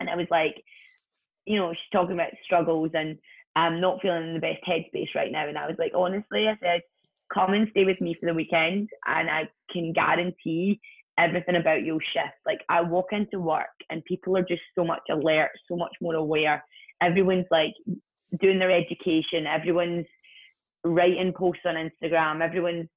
[0.00, 0.56] and I was like,
[1.46, 3.18] you know, she's talking about struggles and
[3.56, 5.46] I'm not feeling in the best headspace right now.
[5.46, 6.80] And I was like, honestly, I said,
[7.32, 10.80] come and stay with me for the weekend, and I can guarantee
[11.18, 12.34] everything about you'll shift.
[12.46, 16.14] Like I walk into work and people are just so much alert, so much more
[16.14, 16.64] aware.
[17.02, 17.72] Everyone's like
[18.40, 20.06] doing their education, everyone's
[20.84, 22.88] writing posts on Instagram, everyone's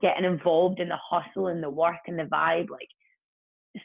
[0.00, 2.70] getting involved in the hustle and the work and the vibe.
[2.70, 2.88] Like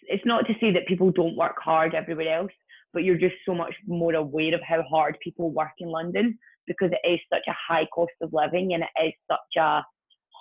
[0.04, 2.52] it's not to say that people don't work hard everywhere else,
[2.94, 6.92] but you're just so much more aware of how hard people work in London because
[6.92, 9.84] it is such a high cost of living and it is such a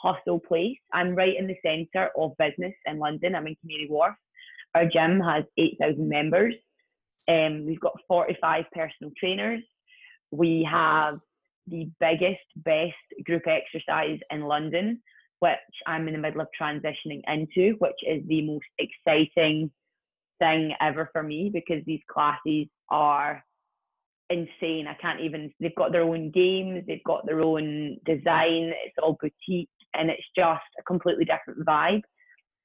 [0.05, 0.77] hustle place.
[0.93, 3.35] I'm right in the centre of business in London.
[3.35, 4.15] I'm in Canary Wharf.
[4.75, 6.55] Our gym has 8,000 members.
[7.29, 9.63] Um, we've got 45 personal trainers.
[10.31, 11.19] We have
[11.67, 12.93] the biggest, best
[13.25, 15.01] group exercise in London,
[15.39, 15.53] which
[15.87, 19.71] I'm in the middle of transitioning into, which is the most exciting
[20.39, 23.43] thing ever for me because these classes are
[24.29, 24.87] insane.
[24.89, 29.17] I can't even, they've got their own games, they've got their own design, it's all
[29.21, 32.03] boutique and it's just a completely different vibe.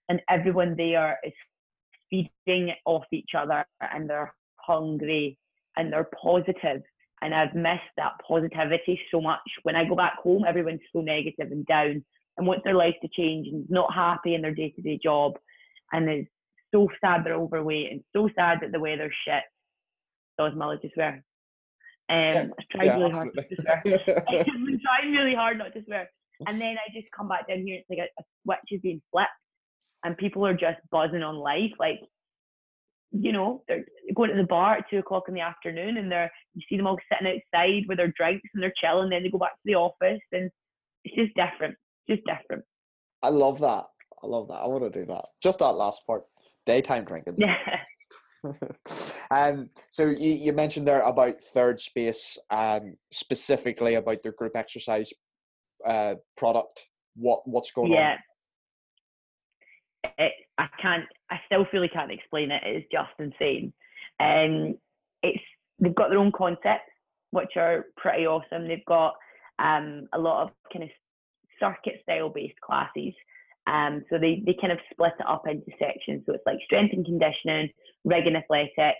[0.10, 1.34] And everyone there is
[2.10, 5.38] feeding off each other and they're hungry
[5.78, 6.82] and they're positive.
[7.22, 9.40] And I've missed that positivity so much.
[9.64, 12.04] When I go back home, everyone's so negative and down
[12.38, 15.34] and wants their life to change and not happy in their day to day job
[15.92, 16.26] and is
[16.74, 19.44] so sad they're overweight and so sad that the weather's shit.
[20.40, 21.24] So is Molly to swear.
[22.10, 23.12] Um, yeah, I tried yeah, really absolutely.
[23.12, 24.26] hard not to swear.
[24.30, 26.10] I've been trying really hard not to swear.
[26.48, 29.02] And then I just come back down here, it's like a, a switch is being
[29.12, 29.30] flipped
[30.04, 31.72] and people are just buzzing on life.
[31.80, 32.00] Like,
[33.12, 36.32] you know, they're going to the bar at two o'clock in the afternoon and they're,
[36.54, 39.10] you see them all sitting outside with their drinks and they're chilling.
[39.10, 40.50] Then they go back to the office and
[41.04, 41.76] it's just different,
[42.10, 42.64] just different.
[43.22, 43.86] I love that.
[44.24, 44.56] I love that.
[44.56, 45.26] I want to do that.
[45.42, 46.24] Just that last part,
[46.66, 47.36] daytime drinking.
[47.38, 47.56] Yeah.
[49.32, 55.12] um, so you, you mentioned there about third space, um, specifically about their group exercise
[55.88, 56.88] uh, product?
[57.16, 58.18] What what's going yeah.
[60.04, 60.12] on?
[60.18, 61.06] It, I can't.
[61.30, 62.62] I still fully can't explain it.
[62.66, 63.74] It's just insane.
[64.20, 64.78] Um,
[65.24, 65.44] it's
[65.80, 66.92] they've got their own concepts,
[67.32, 68.68] which are pretty awesome.
[68.68, 69.16] They've got
[69.60, 70.90] um, a lot of kind of
[71.60, 73.14] circuit style based classes.
[73.68, 76.24] Um, so they, they kind of split it up into sections.
[76.26, 77.70] So it's like strength and conditioning,
[78.04, 78.96] rig and athletic.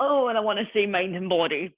[0.00, 1.74] Oh, and I want to say mind and body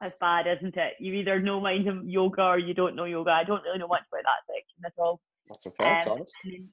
[0.00, 0.94] as bad, isn't it?
[1.00, 3.30] You either know mind of yoga or you don't know yoga.
[3.30, 5.20] I don't really know much about that section at all.
[5.48, 6.10] That's okay.
[6.10, 6.68] Um,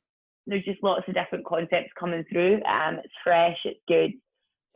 [0.47, 2.55] there's just lots of different concepts coming through.
[2.63, 4.11] Um, it's fresh, it's good.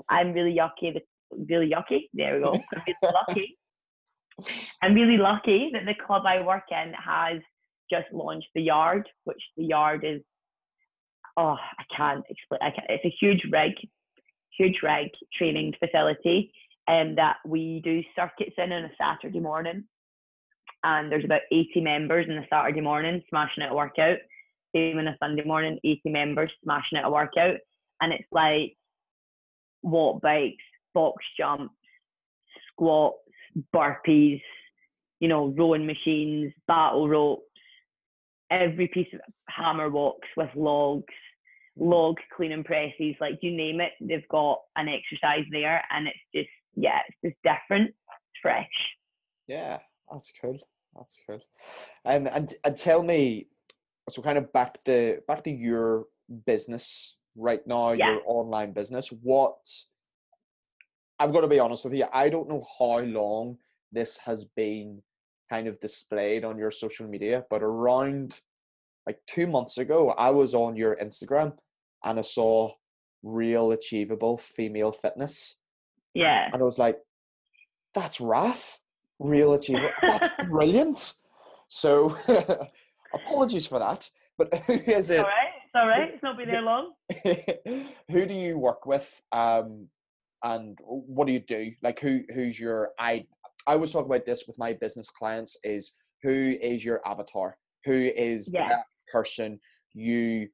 [0.10, 1.00] I'm really yucky.
[1.32, 2.10] Really yucky.
[2.14, 2.54] There we go.
[2.54, 3.58] I'm really lucky.
[4.82, 7.42] I'm really lucky that the club I work in has
[7.92, 10.22] just launched the yard, which the yard is.
[11.38, 12.60] Oh, I can't explain.
[12.62, 13.74] I can't, it's a huge rig,
[14.58, 16.52] huge rig training facility
[16.90, 19.84] um, that we do circuits in on a Saturday morning.
[20.84, 24.18] And there's about 80 members in the Saturday morning smashing out a workout.
[24.76, 27.58] Same on a Sunday morning, 80 members smashing out a workout.
[28.02, 28.76] And it's like
[29.84, 31.76] walk bikes, box jumps,
[32.72, 33.18] squats,
[33.76, 34.42] burpees,
[35.20, 37.44] you know, rowing machines, battle ropes,
[38.50, 41.14] every piece of hammer walks with logs,
[41.78, 46.50] log cleaning presses, like you name it, they've got an exercise there, and it's just
[46.76, 48.68] yeah, it's just different, it's fresh.
[49.48, 49.80] Yeah,
[50.12, 50.58] that's cool.
[50.96, 51.40] That's cool.
[52.06, 53.48] Um, and and tell me,
[54.10, 56.06] so kind of back to back to your
[56.46, 58.12] business right now, Yeah.
[58.14, 59.12] your online business.
[59.12, 59.60] What
[61.20, 63.58] I've got to be honest with you, I don't know how long
[63.92, 65.02] this has been
[65.50, 68.42] kind of displayed on your social media, but around
[69.06, 71.58] like two months ago, I was on your Instagram
[72.04, 72.72] and I saw
[73.24, 75.58] real achievable female fitness.
[76.14, 76.50] Yeah.
[76.52, 77.00] And I was like,
[77.94, 78.80] that's Raf.
[79.20, 79.94] Real achievement.
[80.02, 81.16] That's brilliant.
[81.68, 82.18] So
[83.14, 84.10] apologies for that.
[84.38, 85.20] But who is it?
[85.20, 85.48] all right.
[85.66, 86.14] It's all right.
[86.14, 86.94] It's not been there long.
[88.10, 89.22] who do you work with?
[89.32, 89.88] Um,
[90.44, 91.72] and what do you do?
[91.84, 93.26] Like who who's your I
[93.68, 97.58] I always talk about this with my business clients is who is your avatar?
[97.86, 98.70] Who is Yeah.
[98.70, 99.60] that person
[99.94, 100.48] you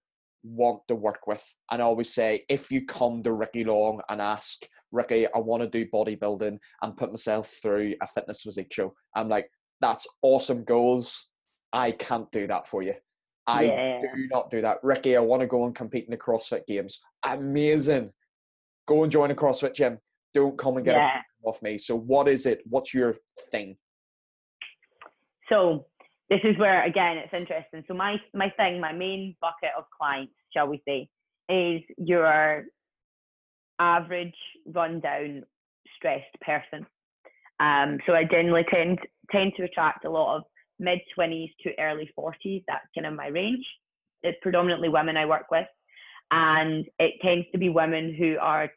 [0.46, 1.44] want to work with?
[1.72, 5.64] And I always say if you come to Ricky Long and ask Ricky, I want
[5.64, 9.50] to do bodybuilding and put myself through a fitness physique show, I'm like,
[9.82, 11.30] that's awesome goals.
[11.74, 12.94] I can't do that for you.
[13.48, 14.02] I Yeah.
[14.02, 14.84] do not do that.
[14.84, 17.00] Ricky, I want to go and compete in the CrossFit Games.
[17.24, 18.12] Amazing.
[18.88, 20.00] Go and join a CrossFit gym.
[20.34, 21.22] Don't come and get Yeah.
[21.44, 21.78] off me.
[21.78, 22.62] So, what is it?
[22.66, 23.16] What's your
[23.52, 23.78] thing?
[25.50, 25.88] So
[26.30, 27.84] this is where again it's interesting.
[27.88, 31.08] So my my thing, my main bucket of clients, shall we say,
[31.50, 32.66] is your
[33.80, 34.36] average
[34.66, 35.44] rundown
[35.96, 36.86] stressed person.
[37.60, 39.00] Um, so I generally tend
[39.32, 40.44] tend to attract a lot of
[40.80, 42.64] mid twenties to early forties.
[42.68, 43.66] That's kind of my range.
[44.24, 45.68] It's predominantly women I work with,
[46.32, 48.70] and it tends to be women who are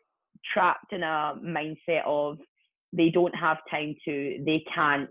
[0.52, 2.38] trapped in a mindset of
[2.92, 5.10] they don't have time to, they can't,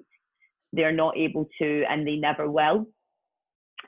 [0.77, 2.85] they're not able to, and they never will.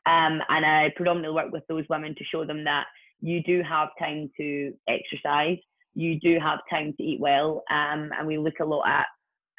[0.06, 2.86] Um, and I predominantly work with those women to show them that
[3.21, 5.58] you do have time to exercise,
[5.93, 9.06] you do have time to eat well, um, and we look a lot at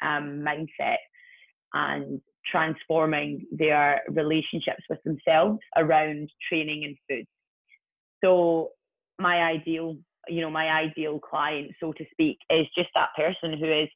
[0.01, 0.97] um, mindset
[1.73, 7.25] and transforming their relationships with themselves around training and food.
[8.23, 8.69] So
[9.19, 13.71] my ideal, you know, my ideal client, so to speak, is just that person who
[13.71, 13.89] is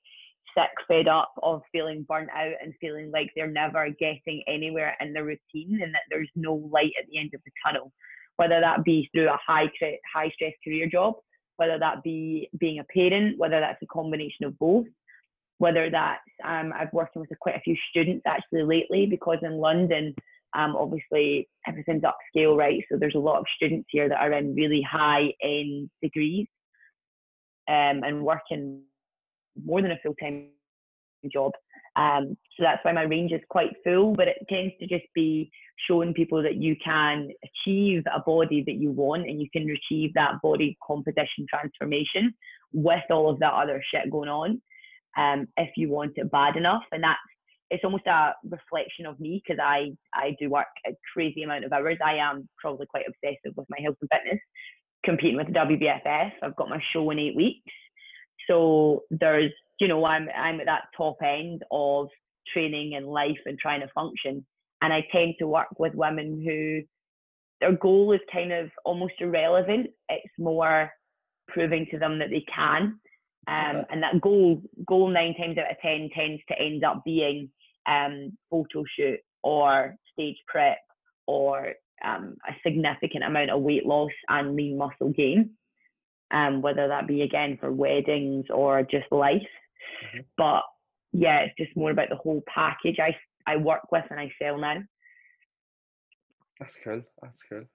[0.56, 5.14] sick, fed up of feeling burnt out and feeling like they're never getting anywhere in
[5.14, 7.92] their routine and that there's no light at the end of the tunnel,
[8.38, 9.70] whether that be through a high
[10.14, 11.16] high stress career job,
[11.58, 14.86] whether that be being a parent, whether that's a combination of both,
[15.58, 20.14] whether that's um, I've working with quite a few students actually lately because in London,
[20.56, 22.84] um, obviously everything's upscale, right?
[22.90, 26.48] So there's a lot of students here that are in really high end degrees
[27.68, 28.82] um, and working
[29.64, 30.50] more than a full time
[31.32, 31.52] job.
[31.96, 35.50] Um, so that's why my range is quite full, but it tends to just be
[35.88, 40.14] showing people that you can achieve a body that you want and you can achieve
[40.14, 42.34] that body composition transformation
[42.74, 44.62] with all of that other shit going on
[45.18, 46.84] um, if you want it bad enough.
[46.92, 47.20] And that's
[47.72, 51.74] it's almost a reflection of me because I I do work a crazy amount of
[51.74, 51.98] hours.
[52.04, 54.40] I am probably quite obsessive with my health and fitness.
[55.04, 57.72] Competing with the WBFF, I've got my show in eight weeks.
[58.48, 62.08] So there's you know I'm I'm at that top end of
[62.54, 64.46] training and life and trying to function.
[64.82, 66.82] And I tend to work with women who
[67.62, 69.88] their goal is kind of almost irrelevant.
[70.10, 70.92] It's more
[71.48, 73.00] proving to them that they can.
[73.48, 77.50] Um, and that goal goal nine times out of ten tends to end up being
[77.88, 80.80] um, photo shoot or stage prep
[81.28, 85.52] or um, a significant amount of weight loss and lean muscle gain,
[86.32, 89.48] um, whether that be again for weddings or just life.
[90.04, 90.26] Mhm.
[90.38, 90.64] But
[91.12, 93.16] yeah, it's just more about the whole package I
[93.48, 94.82] I work with and I sell now.
[96.60, 97.04] That's cool.
[97.22, 97.66] That's cool.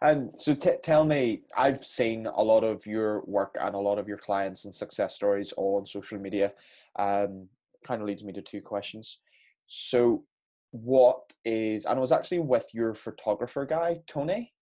[0.00, 3.98] And so t- tell me, I've seen a lot of your work and a lot
[3.98, 6.52] of your clients and success stories on social media.
[6.98, 7.48] Um,
[7.86, 9.18] kind of leads me to two questions.
[9.66, 10.24] So,
[10.70, 14.52] what is, and I was actually with your photographer guy, Tony,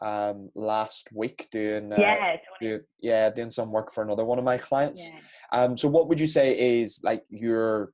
[0.00, 2.78] um, last week doing, uh, yeah, Tony.
[2.78, 5.08] do, yeah, doing some work for another one of my clients.
[5.08, 5.20] Yeah.
[5.52, 7.92] Um, so what would you say is like your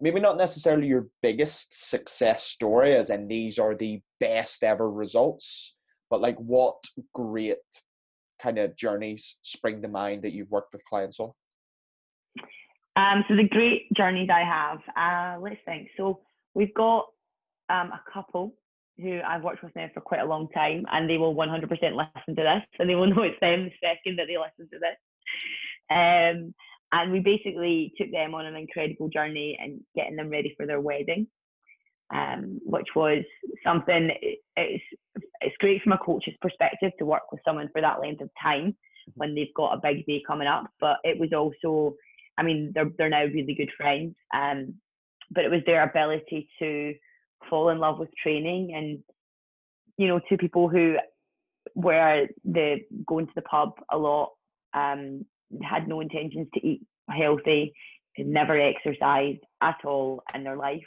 [0.00, 5.76] maybe not necessarily your biggest success story, as in these are the best ever results,
[6.08, 6.76] but like what
[7.14, 7.58] great
[8.42, 11.30] kind of journeys spring to mind that you've worked with clients on?
[12.96, 15.88] Um, so the great journeys I have, uh, let's think.
[15.96, 16.20] So
[16.54, 17.06] we've got
[17.68, 18.54] um, a couple
[19.00, 22.36] who I've worked with now for quite a long time, and they will 100% listen
[22.36, 24.96] to this, and they will know it's them the second that they listen to this.
[25.90, 26.54] Um,
[26.92, 30.80] and we basically took them on an incredible journey and getting them ready for their
[30.80, 31.26] wedding,
[32.12, 33.22] um, which was
[33.64, 34.10] something.
[34.56, 34.84] It's
[35.40, 38.76] it's great from a coach's perspective to work with someone for that length of time
[39.14, 40.68] when they've got a big day coming up.
[40.80, 41.94] But it was also,
[42.36, 44.14] I mean, they're they're now really good friends.
[44.34, 44.74] Um,
[45.30, 46.94] but it was their ability to
[47.48, 48.98] fall in love with training and
[49.96, 50.96] you know two people who
[51.74, 52.76] were the
[53.06, 54.30] going to the pub a lot
[54.74, 55.24] um
[55.62, 57.72] had no intentions to eat healthy
[58.18, 60.86] never exercised at all in their life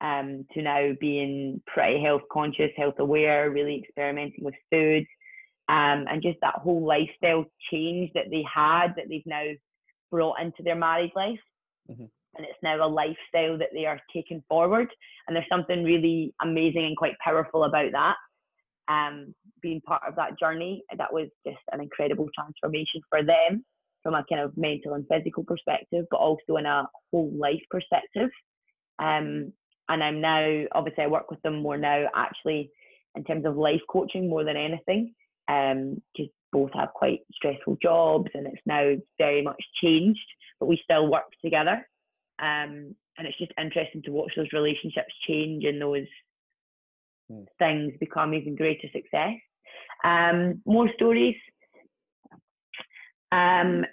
[0.00, 5.04] um to now being pretty health conscious health aware really experimenting with food
[5.68, 9.44] um and just that whole lifestyle change that they had that they've now
[10.10, 11.40] brought into their married life
[11.90, 12.10] Mhm.
[12.36, 14.88] And it's now a lifestyle that they are taking forward
[15.26, 18.16] and there's something really amazing and quite powerful about that
[18.88, 20.82] um, being part of that journey.
[20.96, 23.64] That was just an incredible transformation for them
[24.02, 28.30] from a kind of mental and physical perspective but also in a whole life perspective.
[28.98, 29.52] Um,
[29.90, 32.70] and i'm now obviously i work with them more now actually
[33.16, 35.12] in terms of life coaching more than anything
[35.46, 40.20] because both have quite stressful jobs and it's now very much changed
[40.58, 41.86] but we still work together
[42.40, 46.06] um, and it's just interesting to watch those relationships change and those
[47.30, 47.44] Hmm.
[47.58, 49.34] things become even greater success.
[50.02, 51.36] Um, more stories.
[53.30, 53.84] Um,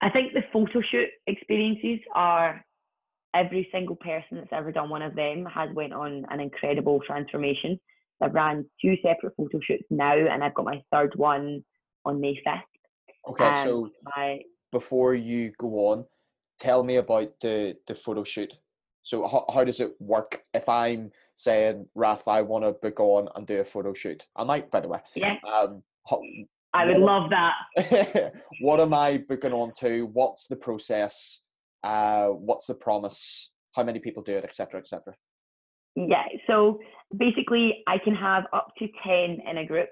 [0.00, 2.64] I think the photo shoot experiences are
[3.34, 7.78] every single person that's ever done one of them has went on an incredible transformation.
[8.22, 11.64] I've ran two separate photo shoots now, and I've got my third one
[12.04, 13.30] on May fifth.
[13.30, 14.40] Okay, Um, so my
[14.72, 16.06] before you go on,
[16.60, 18.52] tell me about the the photo shoot.
[19.02, 23.28] So how, how does it work if I'm saying, Raf, I want to book on
[23.34, 24.26] and do a photo shoot?
[24.36, 25.00] I might, by the way.
[25.16, 26.20] yeah, Um, how,
[26.74, 28.34] I would love that.
[28.60, 30.02] what am I booking on to?
[30.02, 31.40] What's the process?
[31.82, 33.52] Uh, what's the promise?
[33.74, 35.14] How many people do it, etc., etc.
[35.96, 36.78] Yeah, so
[37.16, 39.88] basically, I can have up to 10 in a group.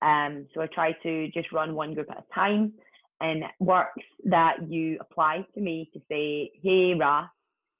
[0.00, 2.72] Um, so I try to just run one group at a time.
[3.20, 7.26] And works that you apply to me to say, hey, Ra,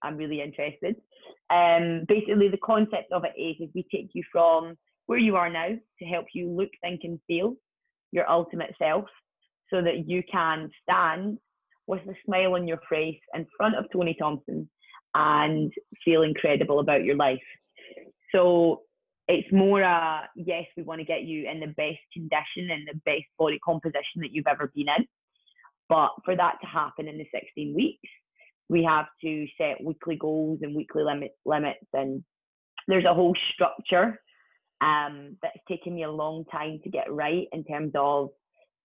[0.02, 0.96] I'm really interested.
[1.50, 4.76] Um, basically, the concept of it is, is we take you from
[5.06, 7.54] where you are now to help you look, think, and feel
[8.12, 9.04] your ultimate self
[9.70, 11.38] so that you can stand
[11.86, 14.68] with a smile on your face in front of Tony Thompson
[15.14, 15.72] and
[16.04, 17.38] feel incredible about your life.
[18.32, 18.82] So
[19.26, 23.00] it's more a yes, we want to get you in the best condition and the
[23.04, 25.06] best body composition that you've ever been in.
[25.88, 28.08] But for that to happen in the 16 weeks,
[28.68, 32.22] we have to set weekly goals and weekly limit, limits, and
[32.86, 34.18] there's a whole structure
[34.80, 38.28] um, that's taken me a long time to get right in terms of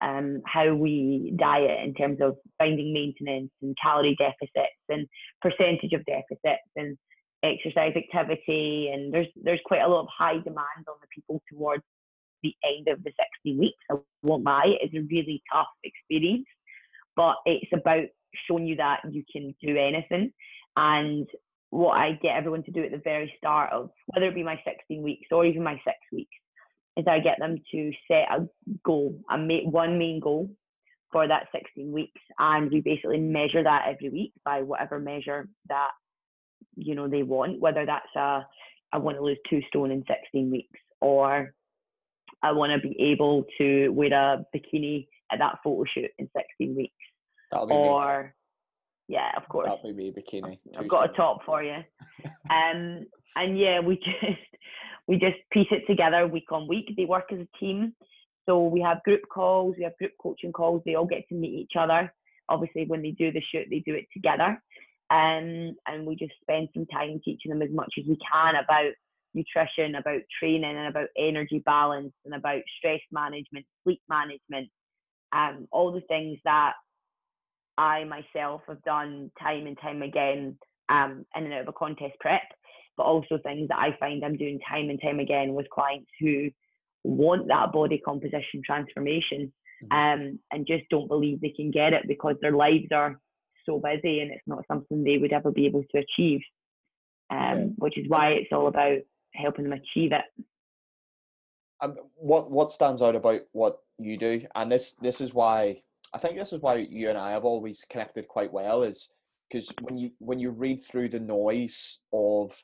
[0.01, 5.07] um, how we diet, in terms of finding maintenance and calorie deficits and
[5.41, 6.97] percentage of deficits and
[7.43, 8.89] exercise activity.
[8.93, 11.83] And there's there's quite a lot of high demand on the people towards
[12.41, 13.11] the end of the
[13.45, 13.77] 60 weeks.
[13.89, 16.45] I won't lie, it's a really tough experience,
[17.15, 18.05] but it's about
[18.47, 20.31] showing you that you can do anything.
[20.75, 21.27] And
[21.69, 24.59] what I get everyone to do at the very start of whether it be my
[24.65, 26.35] 16 weeks or even my six weeks
[26.97, 28.47] is I get them to set a
[28.85, 30.49] goal, a ma- one main goal
[31.11, 35.89] for that 16 weeks, and we basically measure that every week by whatever measure that
[36.75, 38.45] you know they want, whether that's a
[38.91, 41.53] I want to lose two stone in 16 weeks or
[42.43, 46.29] I want to be able to wear a bikini at that photo shoot in
[46.59, 46.93] 16 weeks,
[47.51, 47.79] That'll be me.
[47.79, 48.33] or
[49.07, 49.69] yeah, of course.
[49.69, 50.59] That'll be me bikini.
[50.77, 51.75] I've got a top for you.
[52.49, 53.05] um,
[53.35, 54.39] and yeah, we just
[55.07, 56.93] we just piece it together week on week.
[56.95, 57.93] They work as a team,
[58.47, 60.81] so we have group calls, we have group coaching calls.
[60.85, 62.13] They all get to meet each other.
[62.49, 64.61] Obviously, when they do the shoot, they do it together,
[65.09, 68.93] um, and we just spend some time teaching them as much as we can about
[69.33, 74.69] nutrition, about training, and about energy balance, and about stress management, sleep management,
[75.33, 76.73] um, all the things that
[77.77, 80.57] I myself have done time and time again
[80.89, 82.43] um, in and out of a contest prep,
[82.97, 86.49] but also things that I find I'm doing time and time again with clients who
[87.03, 89.51] want that body composition transformation
[89.91, 93.19] um, and just don't believe they can get it because their lives are
[93.65, 96.41] so busy and it's not something they would ever be able to achieve.
[97.29, 97.65] Um, Yeah.
[97.77, 98.99] Which is why it's all about
[99.33, 100.25] helping them achieve it.
[101.81, 105.81] and what what stands out about what you do and this this is why
[106.13, 109.09] i think this is why you and i have always connected quite well is
[109.49, 112.63] because when you when you read through the noise of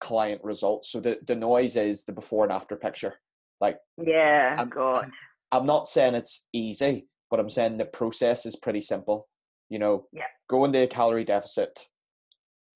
[0.00, 3.14] client results so the, the noise is the before and after picture
[3.60, 5.10] like Yeah, I'm- God.
[5.50, 9.28] i'm not saying it's easy but i'm saying the process is pretty simple
[9.70, 10.30] You know, Yeah.
[10.48, 11.88] go into a calorie deficit,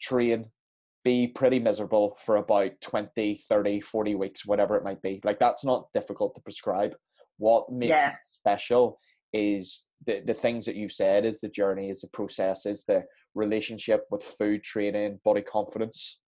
[0.00, 0.50] train,
[1.04, 5.20] be pretty miserable for about 20, 30, 40 weeks, whatever it might be.
[5.24, 6.94] Like that's not difficult to prescribe.
[7.42, 8.10] What makes Yeah.
[8.10, 8.98] it special
[9.32, 13.02] is the, the things that you've said is the journey, is the process, is the
[13.34, 16.20] relationship with food, training, body confidence.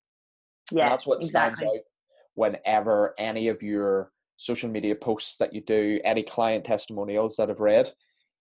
[0.70, 1.84] And Yeah, that's what stands out
[2.34, 7.60] whenever any of your social media posts that you do, any client testimonials that I've
[7.60, 7.92] read,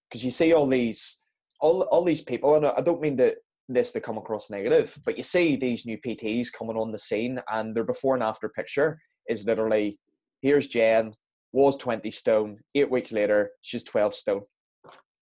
[0.10, 1.22] because you see all these,
[1.60, 3.36] all all these people, and I don't mean that
[3.70, 7.40] this to come across negative, but you see these new PTs coming on the scene,
[7.52, 9.00] and their before and after picture
[9.30, 10.00] is literally,
[10.42, 11.14] here's Jen,
[11.54, 14.42] was twenty stone, eight weeks later she's twelve stone,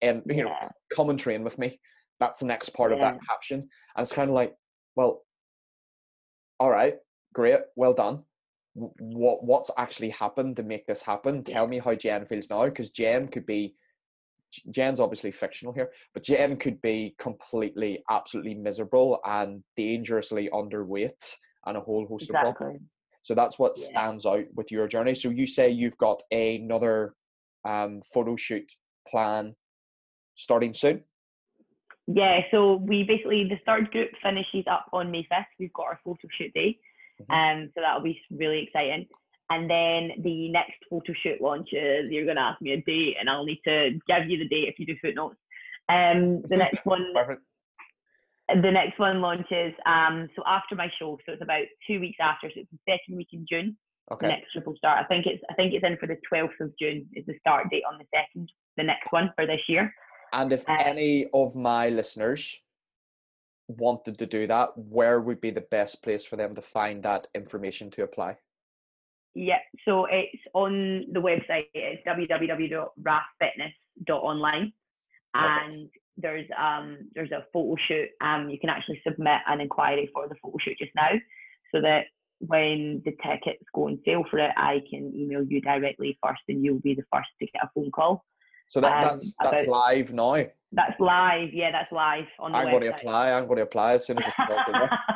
[0.01, 0.69] and you know, Yeah.
[0.95, 1.79] come and train with me.
[2.19, 3.59] That's the next part of that caption,
[3.95, 4.53] and it's kind of like,
[4.95, 5.23] well,
[6.59, 6.95] all right,
[7.33, 8.23] great, well done.
[8.73, 11.43] What what's actually happened to make this happen?
[11.43, 13.75] Tell me how Jen feels now, because Jen could be.
[14.71, 21.75] Jen's obviously fictional here, but Jen could be completely, absolutely miserable and dangerously underweight and
[21.75, 22.79] a whole host of problems.
[23.27, 23.83] So that's what Yeah.
[23.83, 25.13] stands out with your journey.
[25.13, 27.13] So you say you've got another
[27.65, 28.71] um, photo shoot
[29.05, 29.53] plan
[30.35, 31.03] starting soon.
[32.07, 35.47] Yeah, so we basically the third group finishes up on May fifth.
[35.59, 36.79] We've got our photo shoot day,
[37.19, 37.33] Mhm.
[37.35, 39.09] um, so that'll be really exciting.
[39.49, 42.09] And then the next photo shoot launches.
[42.09, 44.79] You're gonna ask me a date, and I'll need to give you the date if
[44.79, 45.37] you do footnotes.
[45.89, 47.13] Um, the next one.
[48.49, 52.49] The next one launches um so after my show, so it's about two weeks after.
[52.49, 53.77] So it's the second week in June.
[54.09, 54.27] The Okay.
[54.27, 55.03] next group will start.
[55.03, 57.69] I think it's I think it's in for the twelfth of June is the start
[57.69, 58.49] date on the second.
[58.77, 59.93] The next one for this year.
[60.31, 62.61] And if Uh, any of my listeners
[63.67, 67.27] wanted to do that, where would be the best place for them to find that
[67.35, 68.37] information to apply?
[69.33, 71.65] Yeah, so it's on the website.
[71.73, 74.73] It's www.raffitness.online,
[75.33, 75.73] Perfect.
[75.73, 78.09] and there's um there's a photo shoot.
[78.21, 81.11] Um, you can actually submit an inquiry for the photo shoot just now,
[81.73, 82.05] so that
[82.39, 86.63] when the tickets go on sale for it, I can email you directly first, and
[86.63, 88.23] you'll be the first to get a phone call.
[88.69, 90.43] So that, Um, that's that's about- live now.
[90.73, 91.53] That's live.
[91.53, 93.31] Yeah, that's live on the I'm going to apply.
[93.31, 94.89] I'm going to apply as soon as it's over.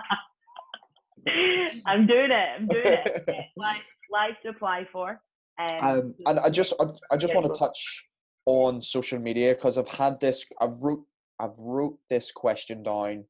[1.86, 2.50] I'm doing it.
[2.58, 3.26] I'm doing it.
[3.58, 5.22] Live, live to apply for.
[5.60, 8.06] Um, um, and I just I, I just want to touch
[8.52, 11.04] on social media because I've had this I've wrote
[11.40, 13.26] I've wrote this question down.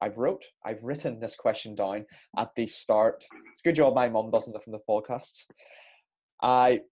[0.00, 2.06] I've wrote I've written this question down
[2.36, 3.24] at the start.
[3.52, 5.46] It's a good job my mum doesn't listen to podcasts.
[6.42, 6.82] I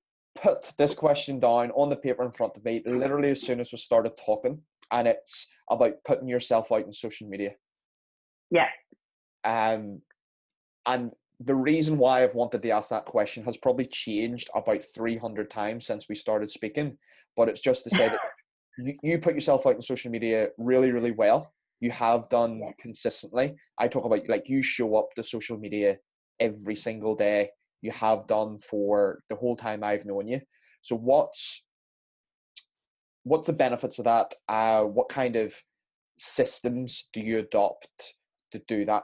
[0.40, 3.70] put this question down on the paper in front of me literally as soon as
[3.70, 4.60] we started talking
[4.90, 7.52] and it's about putting yourself out in social media.
[8.50, 8.68] Yeah,
[9.44, 10.00] um,
[10.86, 15.50] and the reason why I've wanted to ask that question has probably changed about 300
[15.50, 16.96] times since we started speaking.
[17.36, 18.20] But it's just to say that
[18.78, 21.52] you, you put yourself out in social media really, really well.
[21.80, 22.70] You have done Yeah.
[22.78, 23.56] consistently.
[23.78, 25.98] I talk about like you show up to social media
[26.38, 27.50] every single day.
[27.82, 30.40] You have done for the whole time I've known you.
[30.82, 31.64] So what's
[33.24, 34.34] what's the benefits of that?
[34.48, 35.54] Uh, what kind of
[36.16, 38.14] systems do you adopt
[38.52, 39.02] to do that?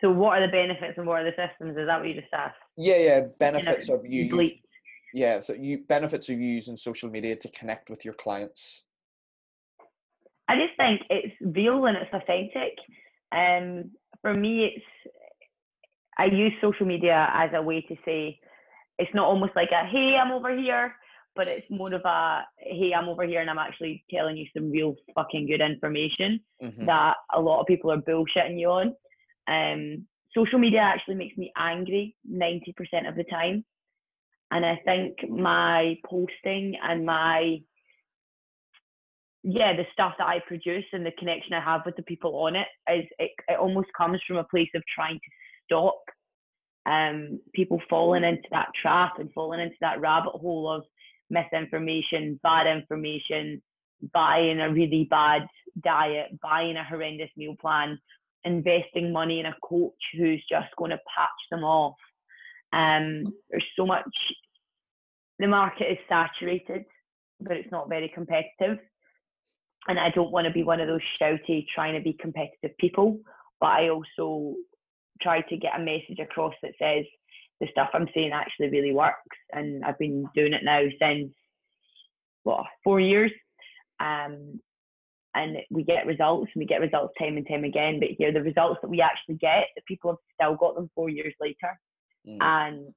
[0.00, 1.76] So what are the benefits and what are the systems?
[1.76, 2.56] Is that what you just asked?
[2.76, 3.20] Yeah, yeah.
[3.38, 4.32] Benefits of you.
[4.32, 4.60] bleep.
[5.14, 8.84] Yeah, so you benefits of you using social media to connect with your clients.
[10.48, 12.78] I just think it's real and it's authentic.
[13.32, 13.90] Um,
[14.22, 14.84] for me, it's
[16.18, 18.38] I use social media as a way to say
[18.98, 20.94] it's not almost like a hey, I'm over here,
[21.34, 24.70] but it's more of a hey, I'm over here and I'm actually telling you some
[24.70, 26.86] real fucking good information Mhm.
[26.86, 28.94] that a lot of people are bullshitting you on.
[29.48, 33.64] Um, social media actually makes me angry 90% of the time.
[34.50, 37.58] And I think my posting and my,
[39.42, 42.56] yeah, the stuff that I produce and the connection I have with the people on
[42.56, 45.30] it is it, it almost comes from a place of trying to
[45.64, 46.00] stop
[46.86, 50.84] um, people falling into that trap and falling into that rabbit hole of
[51.28, 53.60] misinformation, bad information,
[54.14, 55.42] buying a really bad
[55.82, 57.98] diet, buying a horrendous meal plan,
[58.44, 61.96] investing money in a coach who's just going to patch them off.
[62.72, 64.04] Um, there's so much.
[65.38, 66.84] The market is saturated,
[67.40, 68.78] but it's not very competitive.
[69.86, 73.20] And I don't want to be one of those shouty, trying to be competitive people.
[73.60, 74.54] But I also
[75.22, 77.04] try to get a message across that says
[77.60, 79.36] the stuff I'm saying actually really works.
[79.52, 81.32] And I've been doing it now since
[82.42, 83.32] what four years.
[84.00, 84.60] Um,
[85.34, 88.00] and we get results and we get results time and time again.
[88.00, 91.08] But here, the results that we actually get, the people have still got them four
[91.08, 91.78] years later.
[92.26, 92.38] Mm.
[92.40, 92.94] And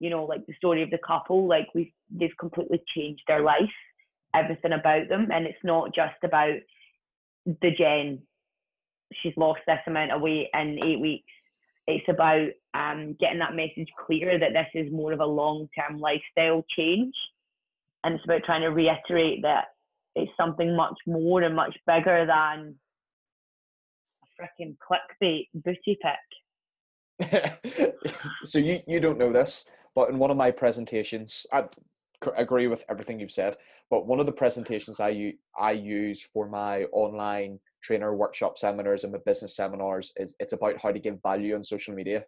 [0.00, 3.70] you know, like the story of the couple, like we've they've completely changed their life
[4.34, 6.58] everything about them, and it's not just about
[7.46, 8.20] the Jen.
[9.22, 11.30] She's lost this amount of weight in eight weeks.
[11.86, 16.64] It's about um, getting that message clear that this is more of a long-term lifestyle
[16.76, 17.14] change,
[18.04, 19.66] and it's about trying to reiterate that
[20.14, 22.74] it's something much more and much bigger than
[24.22, 26.18] a freaking clickbait booty pic.
[28.44, 31.64] so you you don't know this, but in one of my presentations, I
[32.36, 33.56] agree with everything you've said.
[33.90, 39.12] But one of the presentations I, I use for my online trainer workshop seminars and
[39.12, 42.24] my business seminars is it's about how to give value on social media,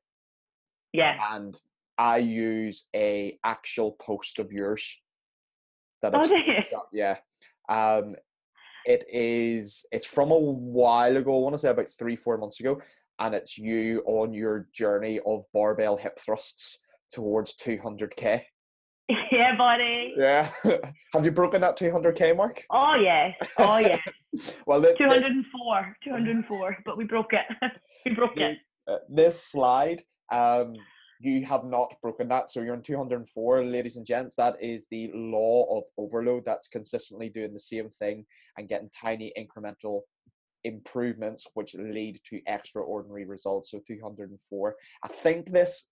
[0.93, 1.17] Yeah.
[1.33, 1.61] and
[1.97, 5.01] I use a actual post of yours
[6.03, 6.37] that Oh, I've do
[6.93, 7.19] yeah.
[7.69, 8.17] Um,
[8.87, 9.87] it is.
[9.93, 11.37] It's from a while ago.
[11.37, 12.81] I want to say about three, four months ago,
[13.19, 18.43] and it's you on your journey of barbell hip thrusts towards 200k.
[19.31, 20.15] yeah, buddy.
[20.17, 20.51] Yeah.
[21.13, 22.65] Have you broken that 200k mark?
[22.71, 23.33] Oh yeah.
[23.59, 23.99] Oh yeah.
[24.67, 25.97] Well, this, 204.
[26.03, 26.79] 204.
[26.85, 27.45] But we broke it.
[28.05, 28.59] we broke it.
[28.89, 30.03] uh, this slide,
[30.33, 30.75] um,
[31.21, 32.51] you have not broken that.
[32.51, 34.35] So you're in 204, ladies and gents.
[34.35, 36.45] That is the law of overload.
[36.45, 38.27] That's consistently doing the same thing
[38.59, 40.01] and getting tiny incremental
[40.65, 43.71] improvements, which lead to extraordinary results.
[43.71, 44.77] So 204.
[45.03, 45.89] I think this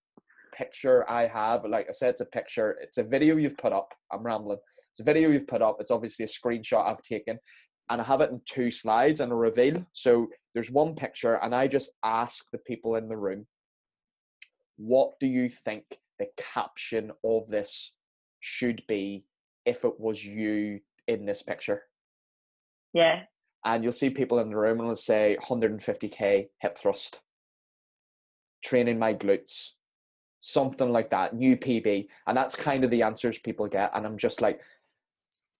[0.55, 3.93] picture I have, like I said, it's a picture, it's a video you've put up.
[4.11, 4.59] I'm rambling.
[4.91, 5.77] It's a video you've put up.
[5.79, 7.39] It's obviously a screenshot I've taken.
[7.89, 9.85] And I have it in two slides and a reveal.
[9.93, 13.45] So there's one picture, and I just ask the people in the room,
[14.77, 17.93] what do you think the caption of this
[18.39, 19.25] should be
[19.65, 21.83] if it was you in this picture?
[22.93, 23.23] Yeah.
[23.65, 27.21] And you'll see people in the room and it'll say 150k hip thrust,
[28.63, 29.71] training my glutes,
[30.39, 32.07] something like that, new PB.
[32.27, 33.91] And that's kind of the answers people get.
[33.95, 34.59] And I'm just like,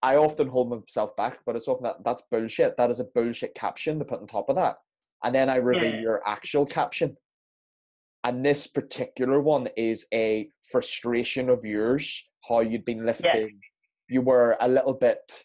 [0.01, 2.76] I often hold myself back, but it's often that that's bullshit.
[2.76, 4.80] That is a bullshit caption to put on top of that.
[5.24, 6.01] And then I reveal Yeah.
[6.01, 7.16] your actual caption.
[8.24, 13.60] And this particular one is a frustration of yours, how you'd been lifting.
[14.08, 15.44] You were a little bit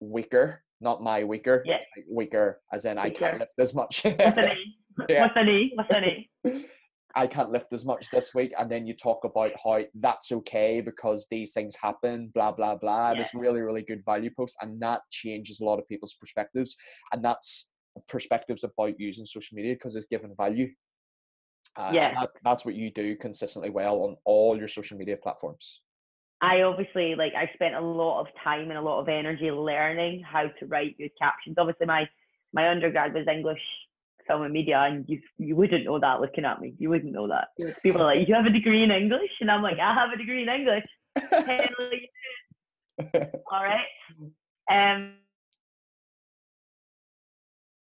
[0.00, 1.78] weaker, not my weaker, Yeah.
[1.96, 4.02] like weaker as in I can't lift as much.
[4.04, 4.76] What's E?
[5.10, 5.22] Yeah.
[5.22, 5.72] What's an E?
[5.76, 6.30] What's an E?
[7.14, 10.82] I can't lift as much this week, and then you talk about how that's okay
[10.82, 13.08] because these things happen, blah blah blah.
[13.10, 13.24] And Yeah.
[13.24, 16.76] it's really, really good value post, and that changes a lot of people's perspectives,
[17.12, 17.70] and that's
[18.08, 20.68] perspectives about using social media because it's given value.
[21.76, 22.14] Uh, Yeah.
[22.14, 25.82] that, that's what you do consistently well on all your social media platforms.
[26.40, 30.22] I obviously like I spent a lot of time and a lot of energy learning
[30.22, 31.56] how to write good captions.
[31.58, 32.08] Obviously my
[32.52, 33.62] my undergrad was English
[34.26, 36.74] film and media and you you wouldn't know that looking at me.
[36.78, 37.48] You wouldn't know that.
[37.82, 39.30] People are like, You have a degree in English?
[39.40, 40.84] And I'm like, I have a degree in English.
[43.50, 43.86] All right.
[44.70, 45.14] Um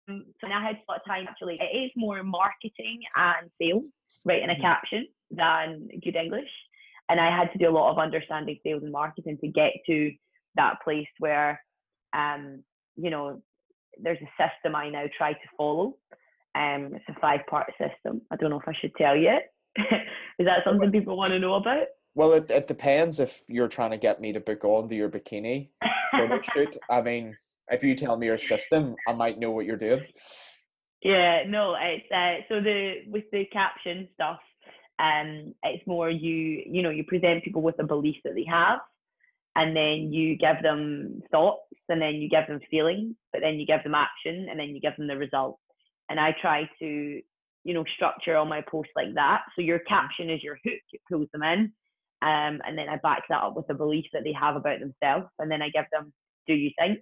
[0.08, 1.58] so I had a lot of time actually.
[1.60, 3.84] It is more marketing and sales,
[4.24, 4.60] writing a Mhm.
[4.60, 6.50] caption than good English.
[7.08, 10.12] And I had to do a lot of understanding sales and marketing to get to
[10.54, 11.62] that place where
[12.12, 12.62] um,
[12.96, 13.42] you know,
[13.98, 15.98] there's a system I now try to follow.
[16.54, 18.22] Um, it's a five part system.
[18.30, 19.38] I don't know if I should tell you.
[20.38, 21.88] Is that something people want to know about?
[22.14, 25.10] well, it, it depends if you're trying to get me to book on to your
[25.10, 25.68] bikini
[26.12, 26.74] photo shoot.
[26.90, 27.36] I mean,
[27.70, 30.04] if you tell me your system, I might know what you're doing.
[31.02, 34.40] Yeah, no, it's uh, so the with the caption stuff,
[34.98, 38.80] um, it's more you you know you present people with a belief that they have,
[39.54, 43.66] and then you give them thoughts, and then you give them feelings, but then you
[43.66, 45.58] give them action, and then you give them the result.
[46.08, 47.20] And I try to
[47.64, 49.42] you know structure all my posts like that.
[49.54, 51.72] So your caption is your hook; it pulls them in,
[52.22, 55.26] um, and then I back that up with a belief that they have about themselves,
[55.38, 56.12] and then I give them,
[56.46, 57.00] do you think?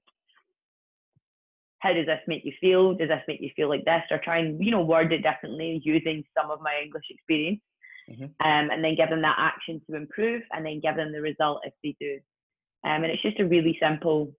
[1.85, 2.95] How does this make you feel?
[2.95, 4.03] Does this make you feel like this?
[4.11, 7.61] Or try and, you know, word it differently using some of my English experience.
[8.09, 8.25] Mhm.
[8.41, 11.61] Um, and then give them that action to improve and then give them the result
[11.65, 12.21] if they do.
[12.85, 14.35] Um, and it's just a really simple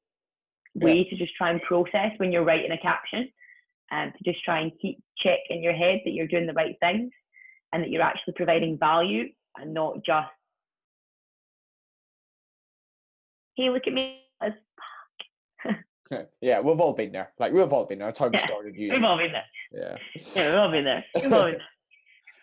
[0.73, 3.31] way to just try and process when you're writing a caption
[3.91, 6.75] and to just try and keep check in your head that you're doing the right
[6.79, 7.11] things
[7.73, 10.31] and that you're actually providing value and not just,
[13.55, 14.21] hey, look at me.
[16.41, 17.33] Yeah, we've all been there.
[17.39, 18.07] Like we've all been there.
[18.07, 19.45] That's how we Yeah, started We've all been there.
[19.71, 19.97] Yeah.
[20.35, 21.05] Yeah, we've all been there.
[21.15, 21.61] We've all been there.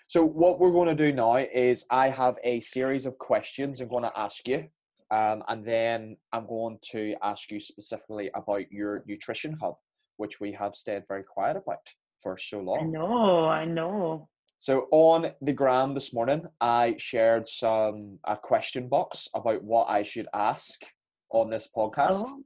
[0.08, 3.88] So what we're going to do now is I have a series of questions I'm
[3.88, 4.68] going to ask you,
[5.10, 9.76] um, and then I'm going to ask you specifically about your nutrition hub,
[10.18, 11.78] which we have stayed very quiet about
[12.22, 12.80] for so long.
[12.80, 14.28] I know, I know.
[14.58, 20.02] So on the gram this morning, I shared some a question box about what I
[20.02, 20.82] should ask
[21.30, 22.24] on this podcast.
[22.26, 22.42] Oh,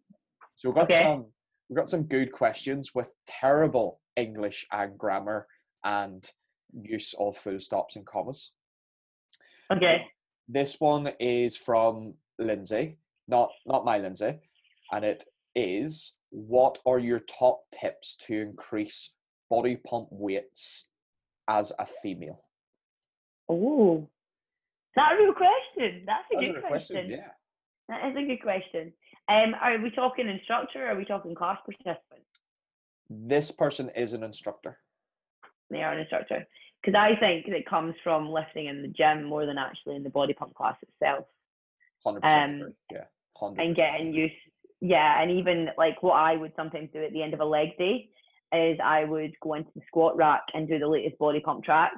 [0.57, 1.03] So we've got Okay.
[1.03, 1.27] some
[1.69, 5.47] we've got some good questions with terrible English and grammar
[5.85, 6.25] and
[6.73, 8.53] use of full stops and commas.
[9.73, 10.07] Okay.
[10.49, 12.99] This one is from Lindsay,
[13.29, 14.39] not not my Lindsay,
[14.93, 19.15] and it is what are your top tips to increase
[19.51, 20.89] body pump weights
[21.49, 22.43] as a female?
[23.49, 24.09] Oh, is
[24.97, 26.05] that a real question?
[26.07, 26.97] That's a That's good a question.
[26.97, 27.31] question, yeah.
[27.89, 28.93] That is a good question.
[29.29, 32.22] Um, are we talking instructor or are we talking class participant?
[33.11, 34.79] This person is an instructor.
[35.70, 36.47] They are an instructor.
[36.83, 40.11] Because I think it comes from lifting in the gym more than actually in the
[40.11, 41.24] body pump class itself.
[42.05, 42.74] Hundred percent Um, agree.
[42.93, 43.05] Yeah.
[43.37, 44.35] Hundred and getting used
[44.81, 47.77] yeah and even like what i would sometimes do at the end of a leg
[47.79, 48.09] day
[48.53, 51.93] is i would go into the squat rack and do the latest body pump track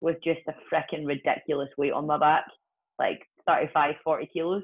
[0.00, 2.44] with just a freaking ridiculous weight on my back
[2.98, 4.62] like 35 40 kilos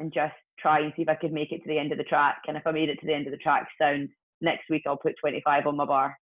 [0.00, 2.04] and just try and see if i could make it to the end of the
[2.04, 4.08] track and if i made it to the end of the track sound
[4.40, 6.16] next week i'll put 25 on my bar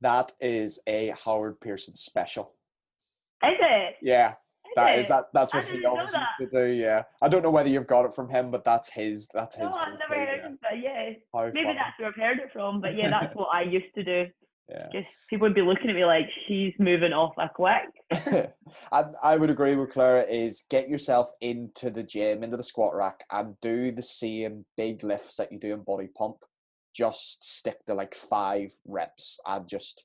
[0.00, 2.54] That is a Howard Pearson special.
[3.44, 4.34] is it Yeah,
[4.76, 5.26] that is that.
[5.34, 6.72] That's what he always used to do.
[6.72, 9.28] Yeah, I don't know whether you've got it from him, but that's his.
[9.34, 9.70] That's his.
[9.70, 10.48] no i've never heard yeah.
[10.48, 11.78] it but yeah How maybe funny.
[11.78, 14.26] that's where i've heard it from but yeah that's what i used to do
[14.68, 14.88] Yeah.
[14.92, 17.82] just people would be looking at me like she's moving off a quick
[18.92, 22.94] I, I would agree with Clara is get yourself into the gym, into the squat
[22.94, 26.36] rack and do the same big lifts that you do in body pump.
[26.94, 30.04] Just stick to like five reps and just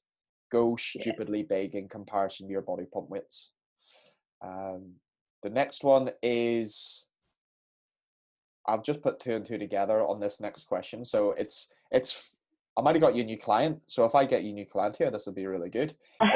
[0.52, 3.52] go stupidly big in comparison to your body pump weights.
[4.44, 4.94] Um,
[5.44, 7.06] the next one is
[8.68, 11.06] I've just put two and two together on this next question.
[11.06, 12.32] So it's it's
[12.80, 13.82] I might have got you a new client.
[13.88, 15.94] So if I get you a new client here, this will be really good.
[16.22, 16.30] I'll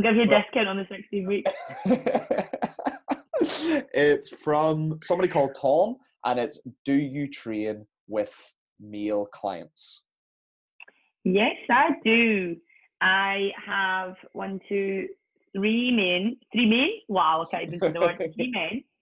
[0.00, 1.44] give you a discount on the 16 week.
[3.92, 8.32] it's from somebody called Tom, and it's Do you train with
[8.78, 10.04] male clients?
[11.24, 12.54] Yes, I do.
[13.00, 15.08] I have one, two,
[15.52, 16.36] three men.
[16.52, 16.90] Three men?
[17.08, 18.18] Wow, I can't even say the word.
[18.36, 18.84] Three men.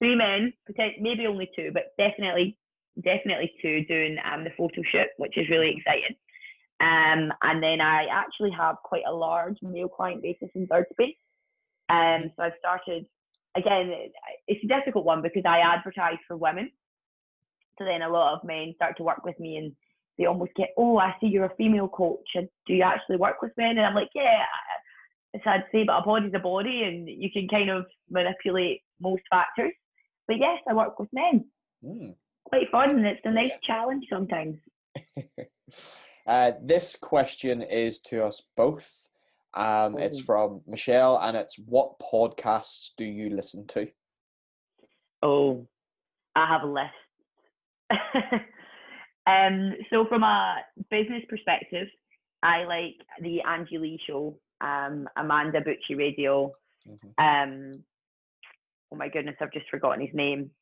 [0.00, 0.52] Three men,
[1.00, 2.58] maybe only two, but definitely,
[3.02, 6.16] definitely two doing um, the photo shoot, which is really exciting.
[6.80, 11.16] Um, and then I actually have quite a large male client basis in third space.
[11.88, 13.06] Um, so I've started,
[13.56, 13.92] again,
[14.48, 16.70] it's a difficult one because I advertise for women.
[17.78, 19.72] So then a lot of men start to work with me and
[20.18, 22.28] they almost get, oh, I see you're a female coach.
[22.34, 23.78] And do you actually work with men?
[23.78, 24.44] And I'm like, yeah,
[25.32, 28.82] it's sad to say, but a body's a body and you can kind of manipulate
[29.00, 29.72] most factors.
[30.28, 31.44] But yes, I work with men.
[31.84, 32.10] Hmm.
[32.54, 33.58] Quite fun and it's a nice Yeah.
[33.64, 34.60] challenge sometimes.
[36.28, 39.08] uh, this question is to us both.
[39.54, 40.26] Um, It's Mhm.
[40.26, 43.90] from Michelle, and it's What podcasts do you listen to?
[45.20, 45.66] Oh,
[46.36, 46.94] I have a list.
[49.26, 51.88] um, so from a business perspective,
[52.44, 56.54] I like the Angie Lee show, um, Amanda Bucci Radio.
[56.86, 57.14] Mhm.
[57.18, 57.84] Um,
[58.92, 60.54] oh my goodness, I've just forgotten his name.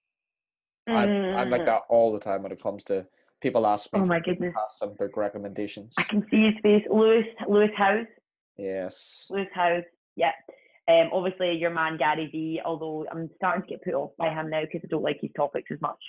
[0.89, 3.07] I'm, I'm like Mm, that all the time when it comes to
[3.41, 5.95] people ask me Oh for my goodness, some book recommendations.
[5.99, 6.85] I can see his face.
[6.91, 8.07] Lewis Lewis Howes.
[8.57, 9.27] Yes.
[9.31, 9.85] Lewis Howes.
[10.17, 10.33] Yeah.
[10.89, 14.51] Um, obviously your man Gary Vee, although I'm starting to get put off by him
[14.51, 16.01] now because I don't like his topics as much.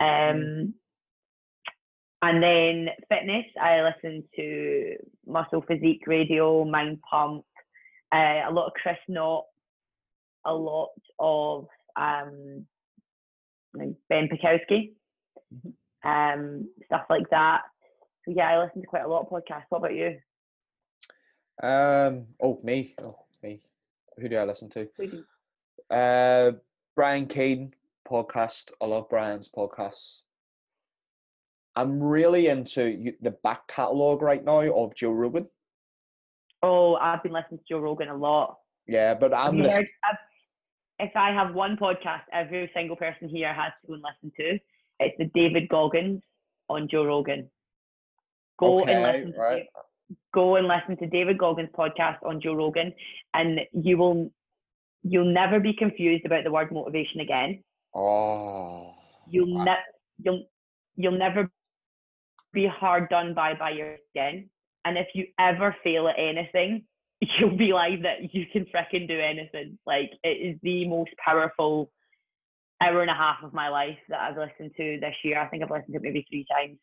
[0.00, 0.74] Um,
[2.22, 4.96] and then fitness, I listen to
[5.26, 7.44] Muscle Physique Radio, Mind Pump,
[8.14, 9.44] uh, a lot of Chris Knott,
[10.44, 12.66] a lot of um,
[13.74, 14.94] Ben Pakulski,
[15.54, 15.72] Mhm.
[16.04, 17.62] um, stuff like that.
[18.24, 19.64] So yeah, I listen to quite a lot of podcasts.
[19.68, 20.20] What about you?
[21.62, 22.28] Um.
[22.40, 22.94] Oh, me.
[23.02, 23.60] Oh, me.
[24.18, 24.88] Who do I listen to?
[25.90, 26.52] Uh,
[26.94, 27.74] Brian Keane
[28.08, 28.72] podcast.
[28.80, 30.24] I love Brian's podcast.
[31.76, 35.48] I'm really into the back catalogue right now of Joe Rogan.
[36.62, 38.58] Oh, I've been listening to Joe Rogan a lot.
[38.86, 39.88] Yeah, but I'm you listening.
[40.02, 40.18] heard-
[40.98, 44.58] if I have one podcast every single person here has to go and listen to,
[45.00, 46.22] it's the David Goggins
[46.68, 47.48] on Joe Rogan.
[48.58, 49.66] Go and Okay, listen to right.
[50.34, 52.92] go and listen to David Goggins podcast on Joe Rogan,
[53.34, 54.32] and you will
[55.04, 57.62] you'll never be confused about the word motivation again.
[57.94, 58.94] Oh.
[59.30, 59.92] You'll I- ne-
[60.24, 60.44] you'll
[60.96, 61.48] you'll never
[62.52, 64.50] be hard done by by your skin.
[64.84, 66.84] And if you ever fail at anything,
[67.20, 69.78] you'll realize that you can fricking do anything.
[69.86, 71.90] Like it is the most powerful
[72.82, 75.40] hour and a half of my life that I've listened to this year.
[75.40, 76.78] I think I've listened to it maybe three times.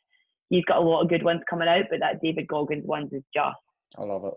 [0.50, 3.24] He's got a lot of good ones coming out, but that David Goggins ones is
[3.34, 3.56] just
[3.98, 4.34] I love it.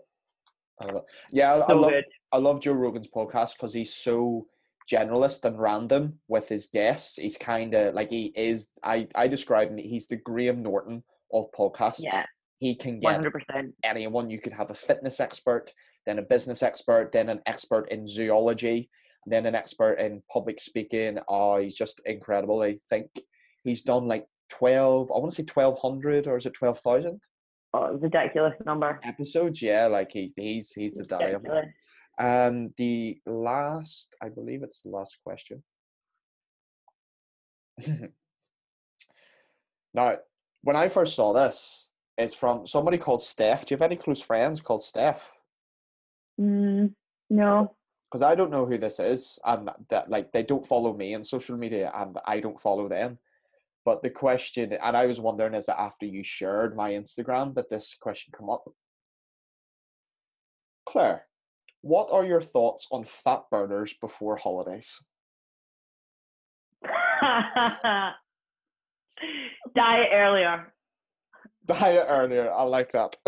[0.80, 1.05] I love it.
[1.30, 2.05] Yeah, I, I love good.
[2.32, 4.46] I love Joe Rogan's podcast because he's so
[4.90, 7.16] generalist and random with his guests.
[7.16, 8.68] He's kind of like he is.
[8.82, 9.78] I I describe him.
[9.78, 12.01] He's the Graham Norton of podcasts.
[12.01, 12.24] Yeah,
[12.59, 13.75] He can get hundred percent.
[13.85, 14.31] anyone.
[14.31, 15.73] You could have a fitness expert,
[16.07, 18.91] then a business expert, then an expert in zoology,
[19.27, 21.19] then an expert in public speaking.
[21.29, 22.63] Oh, he's just incredible.
[22.63, 23.07] I think
[23.63, 25.11] he's done like twelve.
[25.15, 27.21] I want to say twelve hundred or is it twelve thousand
[27.75, 28.99] Oh, ridiculous number.
[29.05, 29.61] episodes?
[29.61, 31.45] Yeah, like he's he's he's the of
[32.19, 35.63] Um, the last, I believe it's the last question.
[39.95, 40.17] now,
[40.63, 41.88] when I first saw this,
[42.19, 43.64] it's from somebody called Steph.
[43.64, 45.33] Do you have any close friends called Steph?
[46.39, 46.93] Mm,
[47.31, 47.77] no.
[48.11, 51.23] Because I don't know who this is, and that like they don't follow me on
[51.23, 53.19] social media, and I don't follow them.
[53.85, 57.69] But the question, and I was wondering, is it after you shared my Instagram that
[57.71, 58.69] this question come up?
[60.87, 61.27] Clare,
[61.83, 65.05] what are your thoughts on fat burners before holidays?
[69.75, 70.73] Diet earlier.
[71.69, 73.14] Diet earlier, I like that.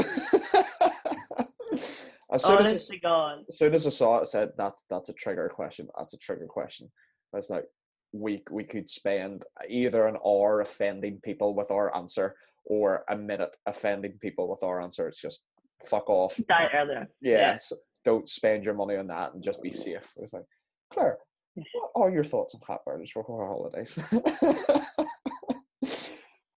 [2.33, 3.41] as, soon as, Honest to God.
[3.49, 5.89] as soon as I saw it, I said that's that's a trigger question.
[5.99, 6.91] That's a trigger question.
[7.35, 7.67] I was like,
[8.13, 12.35] we we could spend either an hour offending people with our answer
[12.65, 15.07] or a minute offending people with our answer.
[15.07, 15.45] It's just
[15.85, 16.41] fuck off.
[16.49, 17.11] Diet earlier.
[17.21, 17.75] Yes,
[18.07, 20.15] don't spend your money on that and just be safe.
[20.17, 20.47] It was like,
[20.91, 21.19] Clare,
[21.55, 23.97] what are your thoughts on fat burners for our holidays?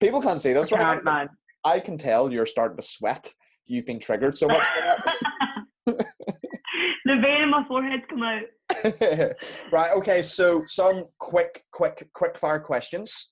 [0.00, 1.28] People can't see this right now.
[1.64, 3.32] I can tell you're starting to sweat.
[3.66, 4.66] You've been triggered so much
[5.06, 8.42] by the vein in my forehead's come out.
[9.72, 13.30] right, okay, so some quick, quick, quick fire questions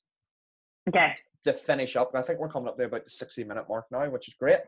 [0.89, 1.15] Okay.
[1.43, 2.13] to finish up.
[2.15, 4.61] I think we're coming up there about the 60 minute mark now, which is great.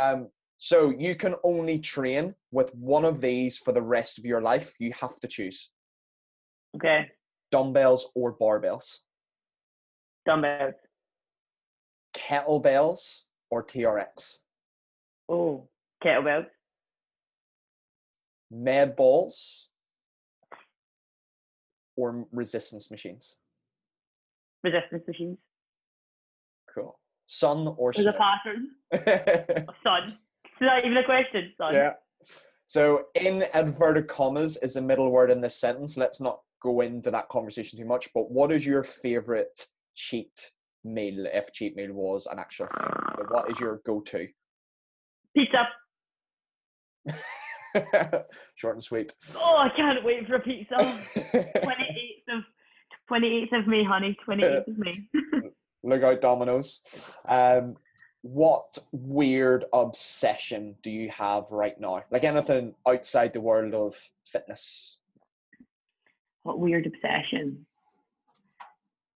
[0.00, 0.28] Um,
[0.58, 4.74] so you can only train with one of these for the rest of your life.
[4.78, 5.70] You have to choose
[6.76, 7.10] Okay.
[7.52, 8.98] dumbbells or barbells,
[10.26, 10.74] Dumbbells.
[12.16, 14.38] Kettlebells or TRX,
[15.28, 15.68] Oh.
[16.04, 16.46] Kettlebells.
[18.50, 19.68] med balls
[21.96, 23.36] or resistance machines.
[24.62, 25.38] Resistance machines.
[26.74, 26.98] Cool.
[27.26, 28.70] Sun or There's a pattern.
[29.82, 30.08] Sun.
[30.08, 31.52] Is that even a question?
[31.58, 31.74] Sun.
[31.74, 31.92] yeah.
[32.66, 35.96] So in inverted commas is the middle word in this sentence.
[35.96, 38.08] Let's not go into that conversation too much.
[38.14, 40.52] But what is your favorite cheat
[40.84, 41.26] meal?
[41.32, 42.86] If cheat meal was an actual thing,
[43.28, 44.28] what is your go-to?
[45.36, 45.68] Pizza.
[48.54, 49.12] Short and sweet.
[49.36, 50.74] Oh, I can't wait for a pizza.
[51.14, 52.44] 28th of
[53.10, 54.16] 28th of May, honey.
[54.26, 54.96] 28th of May.
[55.82, 56.80] Look out, Domino's.
[57.28, 57.76] Um,
[58.22, 62.02] what weird obsession do you have right now?
[62.10, 65.00] Like anything outside the world of fitness?
[66.44, 67.66] what weird obsession.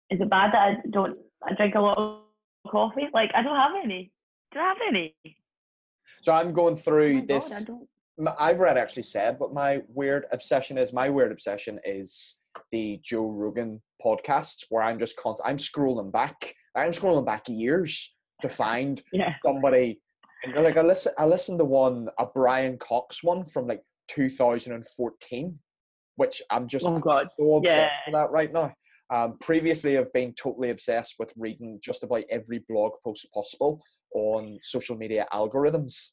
[0.09, 2.21] Is it bad that I don't I drink a lot of
[2.71, 3.07] coffee?
[3.13, 4.11] Like I don't have any.
[4.53, 5.15] Do I have any?
[6.21, 7.51] So I'm going Oh through God, this.
[7.51, 7.87] I don't.
[8.19, 12.37] m- I've read actually said, but my weird obsession is my weird obsession is
[12.71, 15.49] the Joe Rogan podcasts where I'm just constant.
[15.49, 16.53] I'm scrolling back.
[16.75, 19.35] I'm scrolling back years to find Yeah.
[19.45, 20.01] somebody.
[20.43, 25.55] and, Like I listen, I listened to one a Brian Cox one from like 2014,
[26.15, 27.27] which I'm just Oh, I'm God.
[27.37, 27.89] so obsessed Yeah.
[28.07, 28.73] with that right now.
[29.13, 33.81] Um, previously, I've been totally obsessed with reading just about every blog post possible
[34.13, 36.11] on social media algorithms.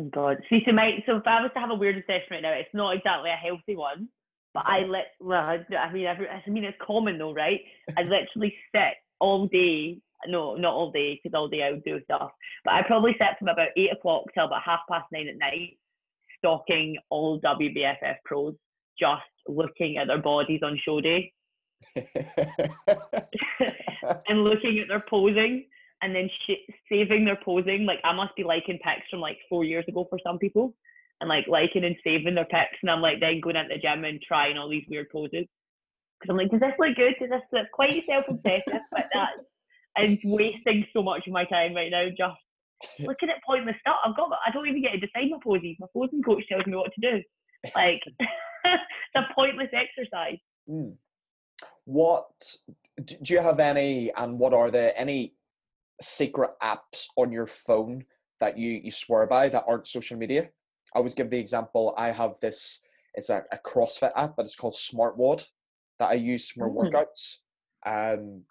[0.00, 0.38] Oh, God.
[0.48, 2.68] See, so my so if I was to have a weird obsession right now, it's
[2.72, 4.08] not exactly a healthy one.
[4.54, 7.60] But I let well, I mean, every, I mean, it's common though, right?
[7.96, 10.00] I literally sit all day.
[10.26, 12.30] No, not all day, because all day I would do stuff.
[12.64, 15.78] But I probably sit from about eight o'clock till about half past nine at night,
[16.38, 18.54] stalking all WBFF pros,
[18.98, 21.32] just looking at their bodies on show day
[24.28, 25.66] and looking at their posing
[26.02, 27.84] and then sh- saving their posing.
[27.86, 30.74] Like I must be liking pics from like four years ago for some people,
[31.20, 34.04] and like liking and saving their pics, and I'm like then going into the gym
[34.04, 35.46] and trying all these weird poses
[36.20, 37.14] because I'm like, does this look good?
[37.20, 38.82] Does this look quite self-obsessive?
[38.90, 39.30] but that
[40.02, 42.38] is wasting so much of my time right now just
[43.00, 43.96] looking at pointless stuff.
[44.04, 45.76] I've got I don't even get to decide my poses.
[45.80, 47.22] My posing coach tells me what to do.
[47.74, 48.00] Like
[48.64, 48.82] it's
[49.16, 50.38] a pointless exercise.
[50.68, 50.94] Mm.
[51.88, 52.28] What
[53.02, 55.32] do you have any, and what are there any
[56.02, 58.04] secret apps on your phone
[58.40, 60.50] that you you swear by that aren't social media?
[60.94, 61.94] I always give the example.
[61.96, 62.82] I have this.
[63.14, 65.46] It's a, a CrossFit app, but it's called SmartWOD
[65.98, 66.92] that I use for my Mm.
[66.92, 67.38] workouts.
[67.86, 68.42] Um,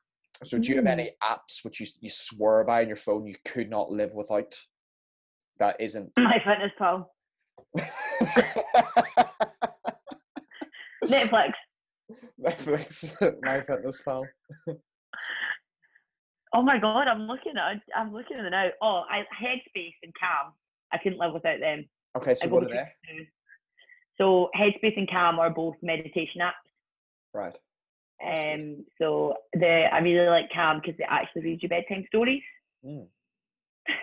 [0.43, 3.35] so do you have any apps which you you swear by on your phone you
[3.45, 4.55] could not live without?
[5.59, 6.11] That isn't.
[6.17, 7.13] My fitness pal.
[11.05, 11.51] Netflix.
[12.37, 14.25] My fitness pal.
[16.53, 18.69] Oh my god, I'm looking at I'm looking at it now.
[18.81, 20.53] Oh, I Headspace and Calm.
[20.93, 21.85] I couldn't live without them.
[22.17, 22.85] Okay, so what are they?
[24.17, 26.53] So Headspace and Calm are both meditation apps.
[27.33, 27.57] Right.
[28.25, 32.43] Um, so the I really like Calm because it actually reads you bedtime stories.
[32.85, 33.07] Mm.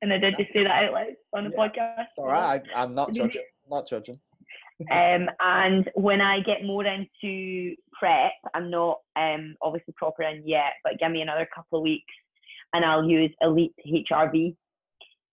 [0.00, 1.56] And I did just say that out loud on the Yeah.
[1.68, 2.06] podcast.
[2.16, 3.42] All right, I, I'm not judging.
[3.68, 4.14] Not judging.
[4.90, 10.72] Um, and when I get more into prep, I'm not um, obviously proper in yet,
[10.82, 12.12] but give me another couple of weeks
[12.72, 14.56] and I'll use Elite HRV.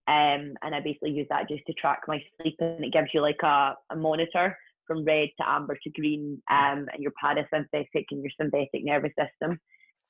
[0.07, 3.21] Um, and I basically use that just to track my sleep and it gives you
[3.21, 8.23] like a, a monitor from red to amber to green um, and your parasympathetic and
[8.23, 9.59] your sympathetic nervous system.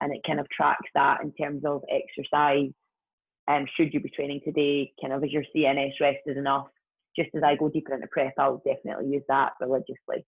[0.01, 2.71] And it kind of tracks that in terms of exercise.
[3.49, 4.93] Um, should you be training today?
[5.01, 6.67] Kind of is your CNS rested enough?
[7.19, 10.25] Just as I go deeper into prep, I'll definitely use that religiously.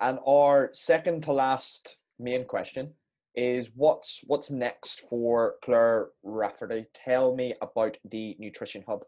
[0.00, 2.94] And our second to last main question
[3.34, 6.86] is what's what's next for Clare Rafferty?
[6.92, 9.04] Tell me about the nutrition hub.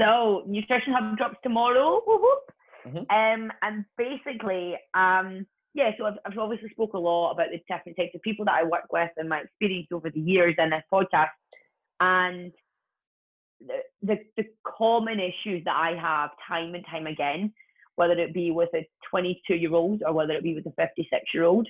[0.00, 2.00] So Nutrition Hub drops tomorrow.
[2.06, 2.94] Whoop, whoop.
[2.94, 3.06] Mhm.
[3.10, 7.98] Um, and basically, um, yeah, so I've, I've obviously spoke a lot about the different
[7.98, 10.82] types of people that I work with and my experience over the years in this
[10.92, 11.28] podcast.
[12.00, 12.52] And
[14.02, 17.52] the, the, common issues that I have time and time again,
[17.96, 21.22] whether it be with a 22 year old or whether it be with a 56
[21.34, 21.68] year old,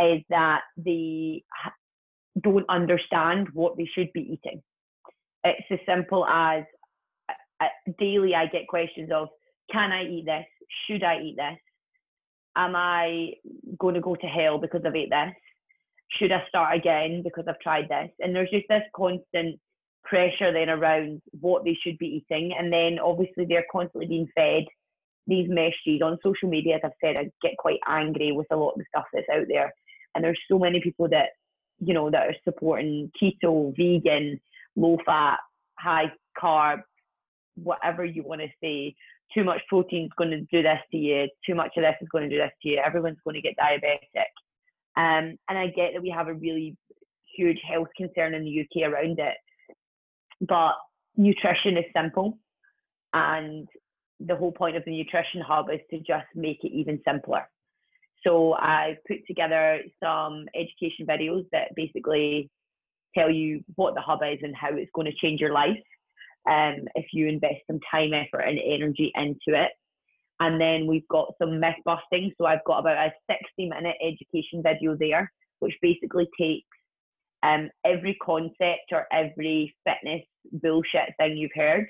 [0.00, 1.44] is that they
[2.40, 4.62] don't understand what they should be eating.
[5.44, 6.64] It's as simple as
[7.60, 7.66] uh,
[7.98, 9.28] daily I get questions of,
[9.70, 10.46] can I eat this?
[10.86, 11.58] Should I eat this?
[12.56, 13.32] Am I
[13.78, 15.32] going to go to hell because I've ate this?
[16.18, 18.10] Should I start again because I've tried this?
[18.20, 19.58] And there's just this constant
[20.08, 22.54] pressure then around what they should be eating.
[22.58, 24.64] And then obviously they're constantly being fed
[25.26, 26.76] these messages on social media.
[26.76, 29.46] As I've said, I get quite angry with a lot of the stuff that's out
[29.48, 29.72] there.
[30.14, 31.30] And there's so many people that,
[31.78, 34.40] you know, that are supporting keto, vegan,
[34.76, 35.38] low fat,
[35.78, 36.82] high carb,
[37.56, 38.94] whatever you want to say.
[39.34, 41.28] Too much protein is going to do this to you.
[41.44, 42.80] Too much of this is going to do this to you.
[42.84, 44.30] Everyone's going to get diabetic.
[44.96, 46.76] Um, and I get that we have a really
[47.36, 49.34] huge health concern in the UK around it.
[50.40, 50.74] But
[51.16, 52.38] nutrition is simple.
[53.12, 53.68] And
[54.20, 57.48] the whole point of the Nutrition Hub is to just make it even simpler.
[58.26, 62.50] So I put together some education videos that basically
[63.14, 65.78] tell you what the hub is and how it's going to change your life
[66.50, 69.70] um, if you invest some time, effort, and energy into it.
[70.40, 72.32] And then we've got some myth busting.
[72.36, 76.66] So I've got about a 60 minute education video there, which basically takes
[77.46, 80.22] um, every concept or every fitness
[80.52, 81.86] bullshit thing you've heard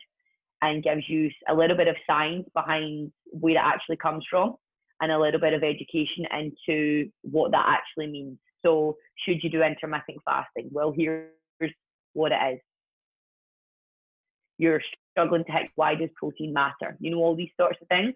[0.62, 4.54] and gives you a little bit of science behind where it actually comes from
[5.00, 8.38] and a little bit of education into what that actually means.
[8.64, 10.68] So, should you do intermittent fasting?
[10.72, 11.30] Well, here's
[12.14, 12.60] what it is.
[14.58, 14.80] You're
[15.12, 16.96] struggling to hit why does protein matter?
[16.98, 18.14] You know, all these sorts of things.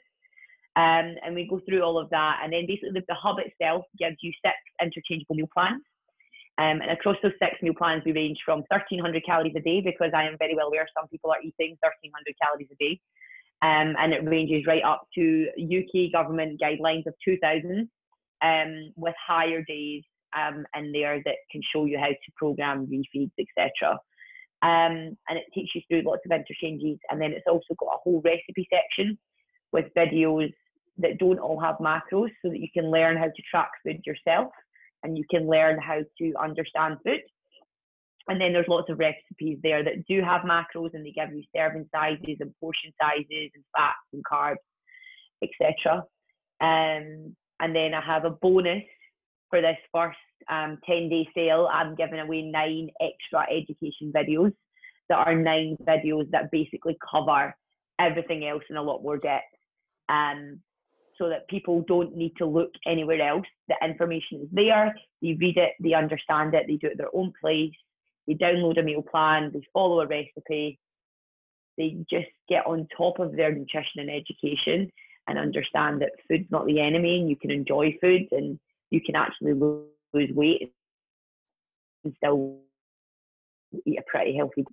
[0.77, 2.41] Um, and we go through all of that.
[2.43, 5.83] And then basically, the, the hub itself gives you six interchangeable meal plans.
[6.59, 10.11] Um, and across those six meal plans, we range from 1,300 calories a day because
[10.15, 13.01] I am very well aware some people are eating 1,300 calories a day.
[13.63, 17.89] Um, and it ranges right up to UK government guidelines of 2,000
[18.43, 20.03] um, with higher days
[20.37, 23.99] um, in there that can show you how to program refeeds, etc.
[24.63, 26.99] Um, and it takes you through lots of interchanges.
[27.11, 29.19] And then it's also got a whole recipe section
[29.73, 30.53] with videos
[30.99, 34.49] that don't all have macros so that you can learn how to track food yourself
[35.03, 37.21] and you can learn how to understand food.
[38.29, 41.43] And then there's lots of recipes there that do have macros and they give you
[41.57, 44.57] serving sizes and portion sizes and fats and carbs,
[45.43, 46.05] etc.
[46.61, 48.85] Um, and then I have a bonus
[49.49, 51.69] for this first um, 10 day sale.
[51.73, 54.53] I'm giving away nine extra education videos
[55.09, 57.55] that are nine videos that basically cover
[57.99, 59.45] everything else in a lot more depth.
[60.09, 60.61] Um,
[61.21, 63.45] so that people don't need to look anywhere else.
[63.69, 67.15] The information is there, they read it, they understand it, they do it at their
[67.15, 67.73] own place,
[68.27, 70.79] they download a meal plan, they follow a recipe,
[71.77, 74.91] they just get on top of their nutrition and education
[75.29, 78.59] and understand that food's not the enemy and you can enjoy food and
[78.91, 80.73] you can actually lose weight
[82.05, 82.57] and still
[83.87, 84.65] eat a pretty healthy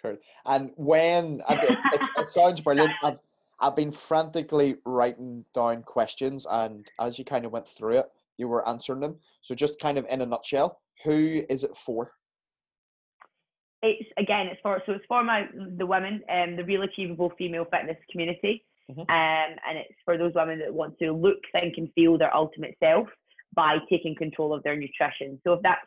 [0.00, 0.16] Sure.
[0.46, 2.92] And when it, it, it sounds brilliant.
[3.60, 8.06] I've been frantically writing down questions, and as you kind of went through it,
[8.36, 9.16] you were answering them.
[9.42, 12.12] So, just kind of in a nutshell, who is it for?
[13.82, 15.48] it's again it's for so it's for my
[15.78, 19.00] the women um the real achievable female fitness community Mhm.
[19.00, 22.76] Um, and it's for those women that want to look, think, and feel their ultimate
[22.80, 23.08] self
[23.54, 25.40] by taking control of their nutrition.
[25.44, 25.80] So if that's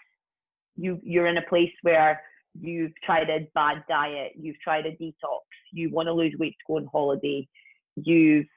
[0.76, 2.22] you, you're in a place where
[2.60, 6.66] you've tried a bad diet, you've tried a detox, you want to lose weight to
[6.68, 7.48] go on holiday,
[7.96, 8.48] you've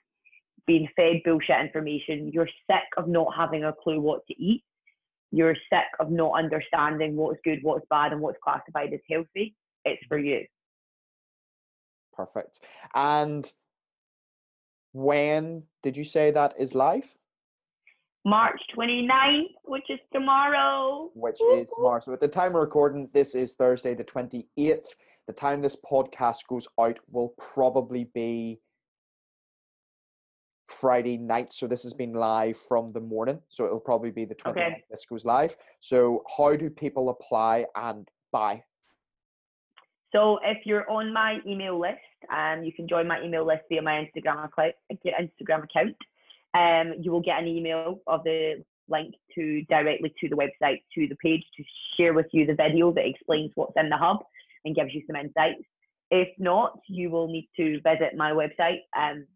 [0.66, 4.62] been fed bullshit information, you're sick of not having a clue what to eat,
[5.30, 10.03] you're sick of not understanding what's good, what's bad, and what's classified as healthy, it's
[10.09, 10.45] for you.
[12.12, 12.61] Perfect.
[12.95, 13.51] And
[14.93, 17.16] when did you say that is live?
[18.24, 21.11] March 29th, which is tomorrow.
[21.14, 21.68] Which Whoop, is.
[21.78, 22.05] March.
[22.07, 24.87] So at the time of recording, this is Thursday the 28th.
[25.28, 28.59] The time this podcast goes out will probably be
[30.66, 31.52] Friday night.
[31.52, 33.40] So this has been live from the morning.
[33.48, 34.84] So it'll probably be the 29th Okay.
[34.90, 35.56] this goes live.
[35.80, 38.62] So how do people apply and buy?
[40.12, 41.98] So if you're on my email list,
[42.34, 44.74] um, you can join my email list via my Instagram account.
[44.92, 45.96] Instagram account.
[46.54, 51.08] Um, you will get an email of the link to directly to the website to
[51.08, 51.64] the page to
[51.96, 54.18] share with you the video that explains what's in the hub
[54.64, 55.62] and gives you some insights.
[56.10, 59.26] If not, you will need to visit my website, um,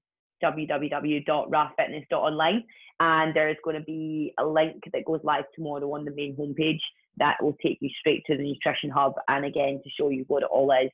[0.42, 2.64] www.rafitness.online,
[3.00, 6.36] and there is going to be a link that goes live tomorrow on the main
[6.36, 6.80] homepage
[7.18, 10.42] that will take you straight to the nutrition hub and again to show you what
[10.42, 10.90] it all is.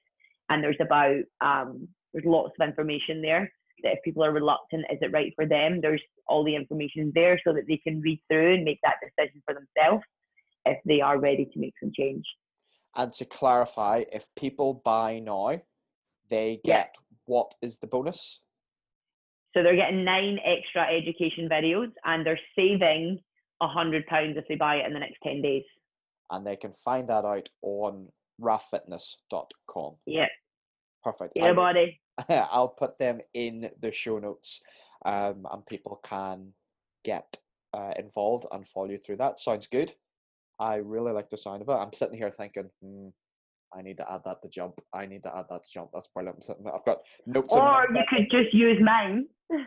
[0.49, 3.51] And there's about um, there's lots of information there
[3.83, 5.81] that if people are reluctant, is it right for them?
[5.81, 9.43] There's all the information there so that they can read through and make that decision
[9.45, 10.03] for themselves
[10.65, 12.25] if they are ready to make some change.
[12.95, 15.61] And to clarify, if people buy now,
[16.31, 16.85] they Yeah.
[16.85, 16.95] get
[17.27, 18.41] what is the bonus?
[19.57, 23.19] So they're getting nine extra education videos and they're saving
[23.63, 25.65] a hundred pounds if they buy it in the next ten days.
[26.31, 29.95] And they can find that out on raffitness.com.
[30.05, 30.27] Yeah,
[31.03, 31.33] Perfect.
[31.37, 31.99] yeah, buddy.
[32.29, 34.61] I'll put them in the show notes,
[35.07, 36.53] um, and people can
[37.03, 37.39] get
[37.73, 39.41] uh, involved and follow you through that.
[39.41, 39.93] Sounds good.
[40.59, 41.73] I really like the sound of it.
[41.73, 43.09] I'm sitting here thinking, hmm,
[43.77, 44.81] I need to add that to jump.
[44.93, 45.91] I need to add that to jump.
[45.93, 46.45] That's brilliant.
[46.51, 47.53] I've got notes.
[47.53, 49.27] Or you could just use mine.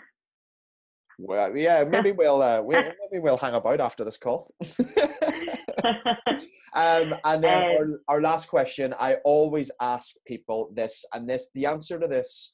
[1.22, 4.54] Well, yeah, maybe we'll, uh, we'll maybe we'll hang about after this call.
[6.74, 11.66] um, and then our, our last question, I always ask people this, and this the
[11.66, 12.54] answer to this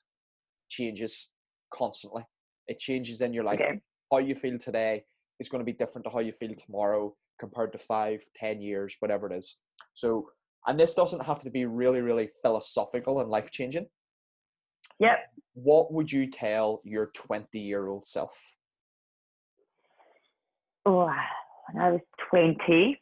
[0.67, 1.29] changes
[1.71, 2.23] constantly.
[2.67, 3.61] It changes in your life.
[3.61, 3.79] okay.
[4.11, 5.03] How you feel today
[5.39, 8.95] is going to be different to how you feel tomorrow compared to five, ten years,
[8.97, 9.57] whatever it is.
[9.93, 10.29] So,
[10.67, 13.87] and this doesn't have to be really, really philosophical and life changing.
[14.99, 15.17] Yep.
[15.53, 18.55] What would you tell your 20 year old self?
[20.85, 21.11] Oh,
[21.71, 23.01] when I was 20.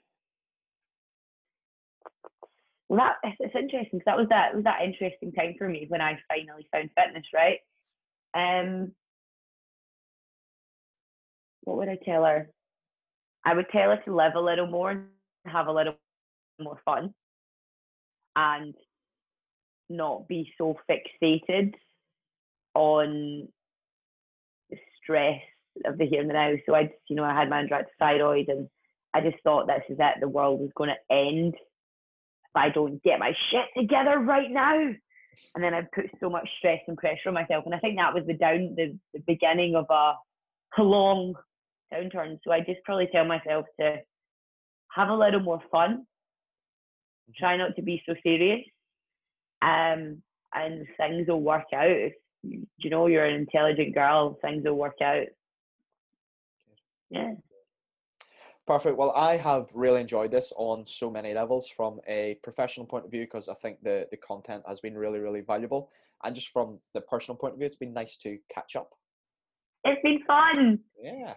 [2.90, 5.86] Well, that it's, it's interesting because that was that was that interesting time for me
[5.88, 7.60] when I finally found fitness, right?
[8.36, 8.92] Um,
[11.62, 12.50] what would I tell her?
[13.46, 15.08] I would tell her to live a little more and
[15.46, 15.96] have a little
[16.60, 17.14] more fun,
[18.36, 18.74] and
[19.90, 21.74] not be so fixated
[22.74, 23.48] on
[24.70, 25.42] the stress
[25.86, 26.54] of the here and the now.
[26.66, 28.68] So I just, you know, I had my underactive thyroid and
[29.14, 33.02] I just thought this is it, the world is going to end if I don't
[33.04, 34.76] get my shit together right now.
[35.56, 37.66] And then I put so much stress and pressure on myself.
[37.66, 40.14] And I think that was the down, the, the beginning of a
[40.82, 41.34] long
[41.92, 42.38] downturn.
[42.44, 43.98] So I just probably tell myself to
[44.92, 46.06] have a little more fun,
[47.38, 48.66] try not to be so serious,
[49.62, 50.22] um,
[50.54, 51.90] and things will work out.
[51.90, 52.14] If
[52.44, 55.28] you know you're an intelligent girl, things will work out.
[57.10, 57.34] Yeah.
[58.66, 58.98] Perfect.
[58.98, 63.12] Well, I have really enjoyed this on so many levels from a professional point of
[63.12, 65.90] view because I think the, the content has been really, really valuable.
[66.24, 68.94] And just from the personal point of view, it's been nice to catch up.
[69.84, 70.80] It's been fun.
[71.02, 71.34] Yeah.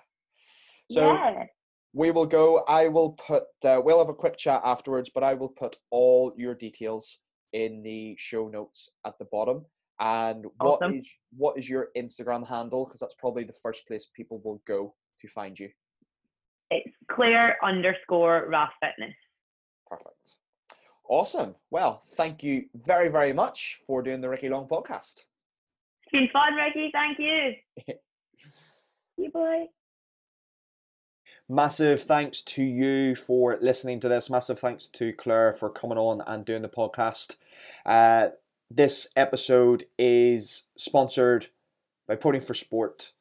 [0.88, 1.46] So yeah.
[1.96, 2.58] We will go.
[2.68, 6.34] I will put, uh, we'll have a quick chat afterwards, but I will put all
[6.36, 7.20] your details
[7.54, 9.64] in the show notes at the bottom.
[9.98, 11.02] And what is Awesome.
[11.38, 12.84] what is your Instagram handle?
[12.84, 15.70] Because that's probably the first place people will go to find you.
[16.70, 19.14] It's Clare underscore RAF Fitness.
[19.88, 20.36] Perfect.
[21.08, 21.54] Awesome.
[21.70, 25.24] Well, thank you very, very much for doing the Ricky Long podcast.
[26.02, 26.90] It's been fun, Ricky.
[26.92, 27.94] Thank you.
[29.16, 29.64] you boy.
[31.48, 34.28] Massive thanks to you for listening to this.
[34.28, 37.36] Massive thanks to Clare for coming on and doing the podcast.
[37.84, 38.30] Uh,
[38.68, 41.46] this episode is sponsored
[42.08, 43.12] by Podium for Sport,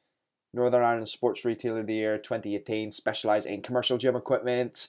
[0.52, 4.88] Northern Ireland Sports Retailer of the Year 2018, specialise in commercial gym equipment,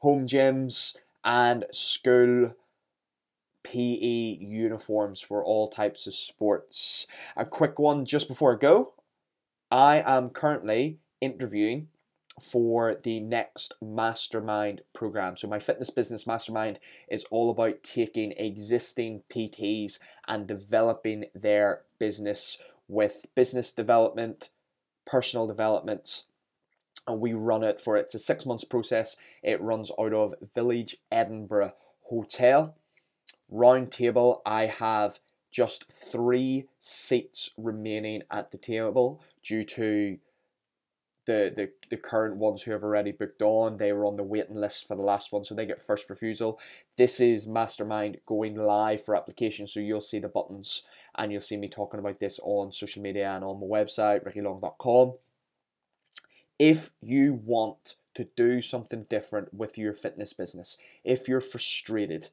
[0.00, 0.94] home gyms,
[1.24, 2.54] and school
[3.62, 7.06] PE uniforms for all types of sports.
[7.34, 8.92] A quick one just before I go.
[9.70, 11.88] I am currently interviewing
[12.40, 15.36] for the next mastermind program.
[15.36, 16.78] So, my fitness business mastermind
[17.08, 22.58] is all about taking existing PTs and developing their business
[22.88, 24.50] with business development,
[25.06, 26.24] personal development,
[27.06, 29.16] and we run it for it's a six months process.
[29.42, 32.76] It runs out of Village Edinburgh Hotel.
[33.48, 35.20] Round table, I have
[35.50, 40.18] just three seats remaining at the table due to
[41.26, 43.76] the, the, the current ones who have already booked on.
[43.76, 46.58] They were on the waiting list for the last one, so they get first refusal.
[46.96, 50.82] This is Mastermind going live for application, so you'll see the buttons
[51.16, 55.14] and you'll see me talking about this on social media and on my website, rickylong.com.
[56.58, 62.28] If you want to do something different with your fitness business, if you're frustrated,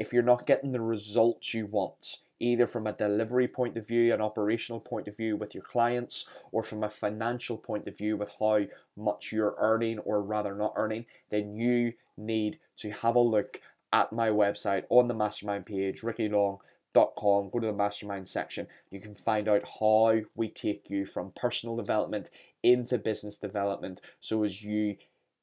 [0.00, 4.14] if you're not getting the results you want, either from a delivery point of view,
[4.14, 8.16] an operational point of view with your clients, or from a financial point of view
[8.16, 8.60] with how
[8.96, 13.60] much you're earning or rather not earning, then you need to have a look
[13.92, 17.50] at my website on the mastermind page, rickylong.com.
[17.50, 18.68] Go to the mastermind section.
[18.90, 22.30] You can find out how we take you from personal development
[22.62, 24.96] into business development so as you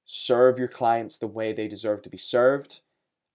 [0.04, 2.80] serve your clients the way they deserve to be served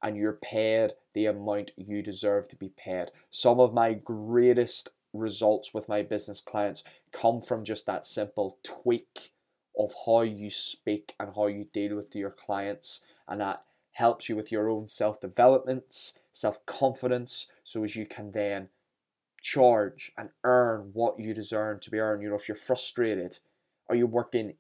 [0.02, 3.10] and you're paid the amount you deserve to be paid.
[3.30, 9.32] Some of my greatest results with my business clients come from just that simple tweak
[9.78, 14.36] of how you speak and how you deal with your clients, and that helps you
[14.36, 18.68] with your own self developments, self confidence, so as you can then
[19.40, 22.22] charge and earn what you deserve to be earned.
[22.22, 23.38] You know, if you're frustrated,
[23.88, 24.54] are you working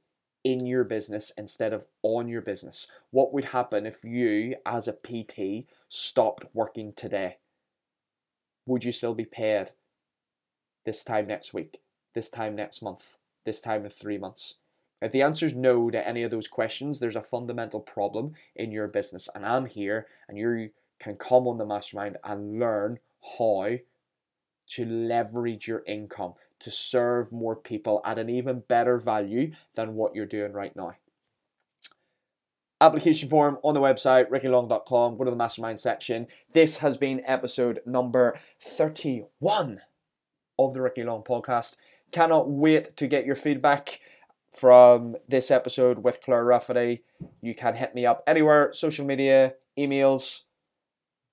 [0.44, 2.86] in your business instead of on your business?
[3.10, 7.38] What would happen if you, as a PT, stopped working today?
[8.66, 9.70] Would you still be paid
[10.84, 11.80] this time next week,
[12.14, 14.56] this time next month, this time in three months?
[15.00, 18.70] If the answer is no to any of those questions, there's a fundamental problem in
[18.70, 19.28] your business.
[19.34, 20.70] And I'm here, and you
[21.00, 23.00] can come on the mastermind and learn
[23.38, 23.78] how
[24.68, 30.14] to leverage your income to serve more people at an even better value than what
[30.14, 30.94] you're doing right now.
[32.80, 35.16] Application form on the website, rickylong.com.
[35.16, 36.26] Go to the mastermind section.
[36.52, 39.80] This has been episode number 31
[40.58, 41.76] of the Ricky Long podcast.
[42.10, 44.00] Cannot wait to get your feedback
[44.52, 47.04] from this episode with Clare Rafferty.
[47.40, 50.42] You can hit me up anywhere, social media, emails.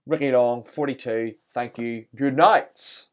[0.06, 1.34] Ricky Long, 42.
[1.52, 2.06] Thank you.
[2.16, 3.09] Good night.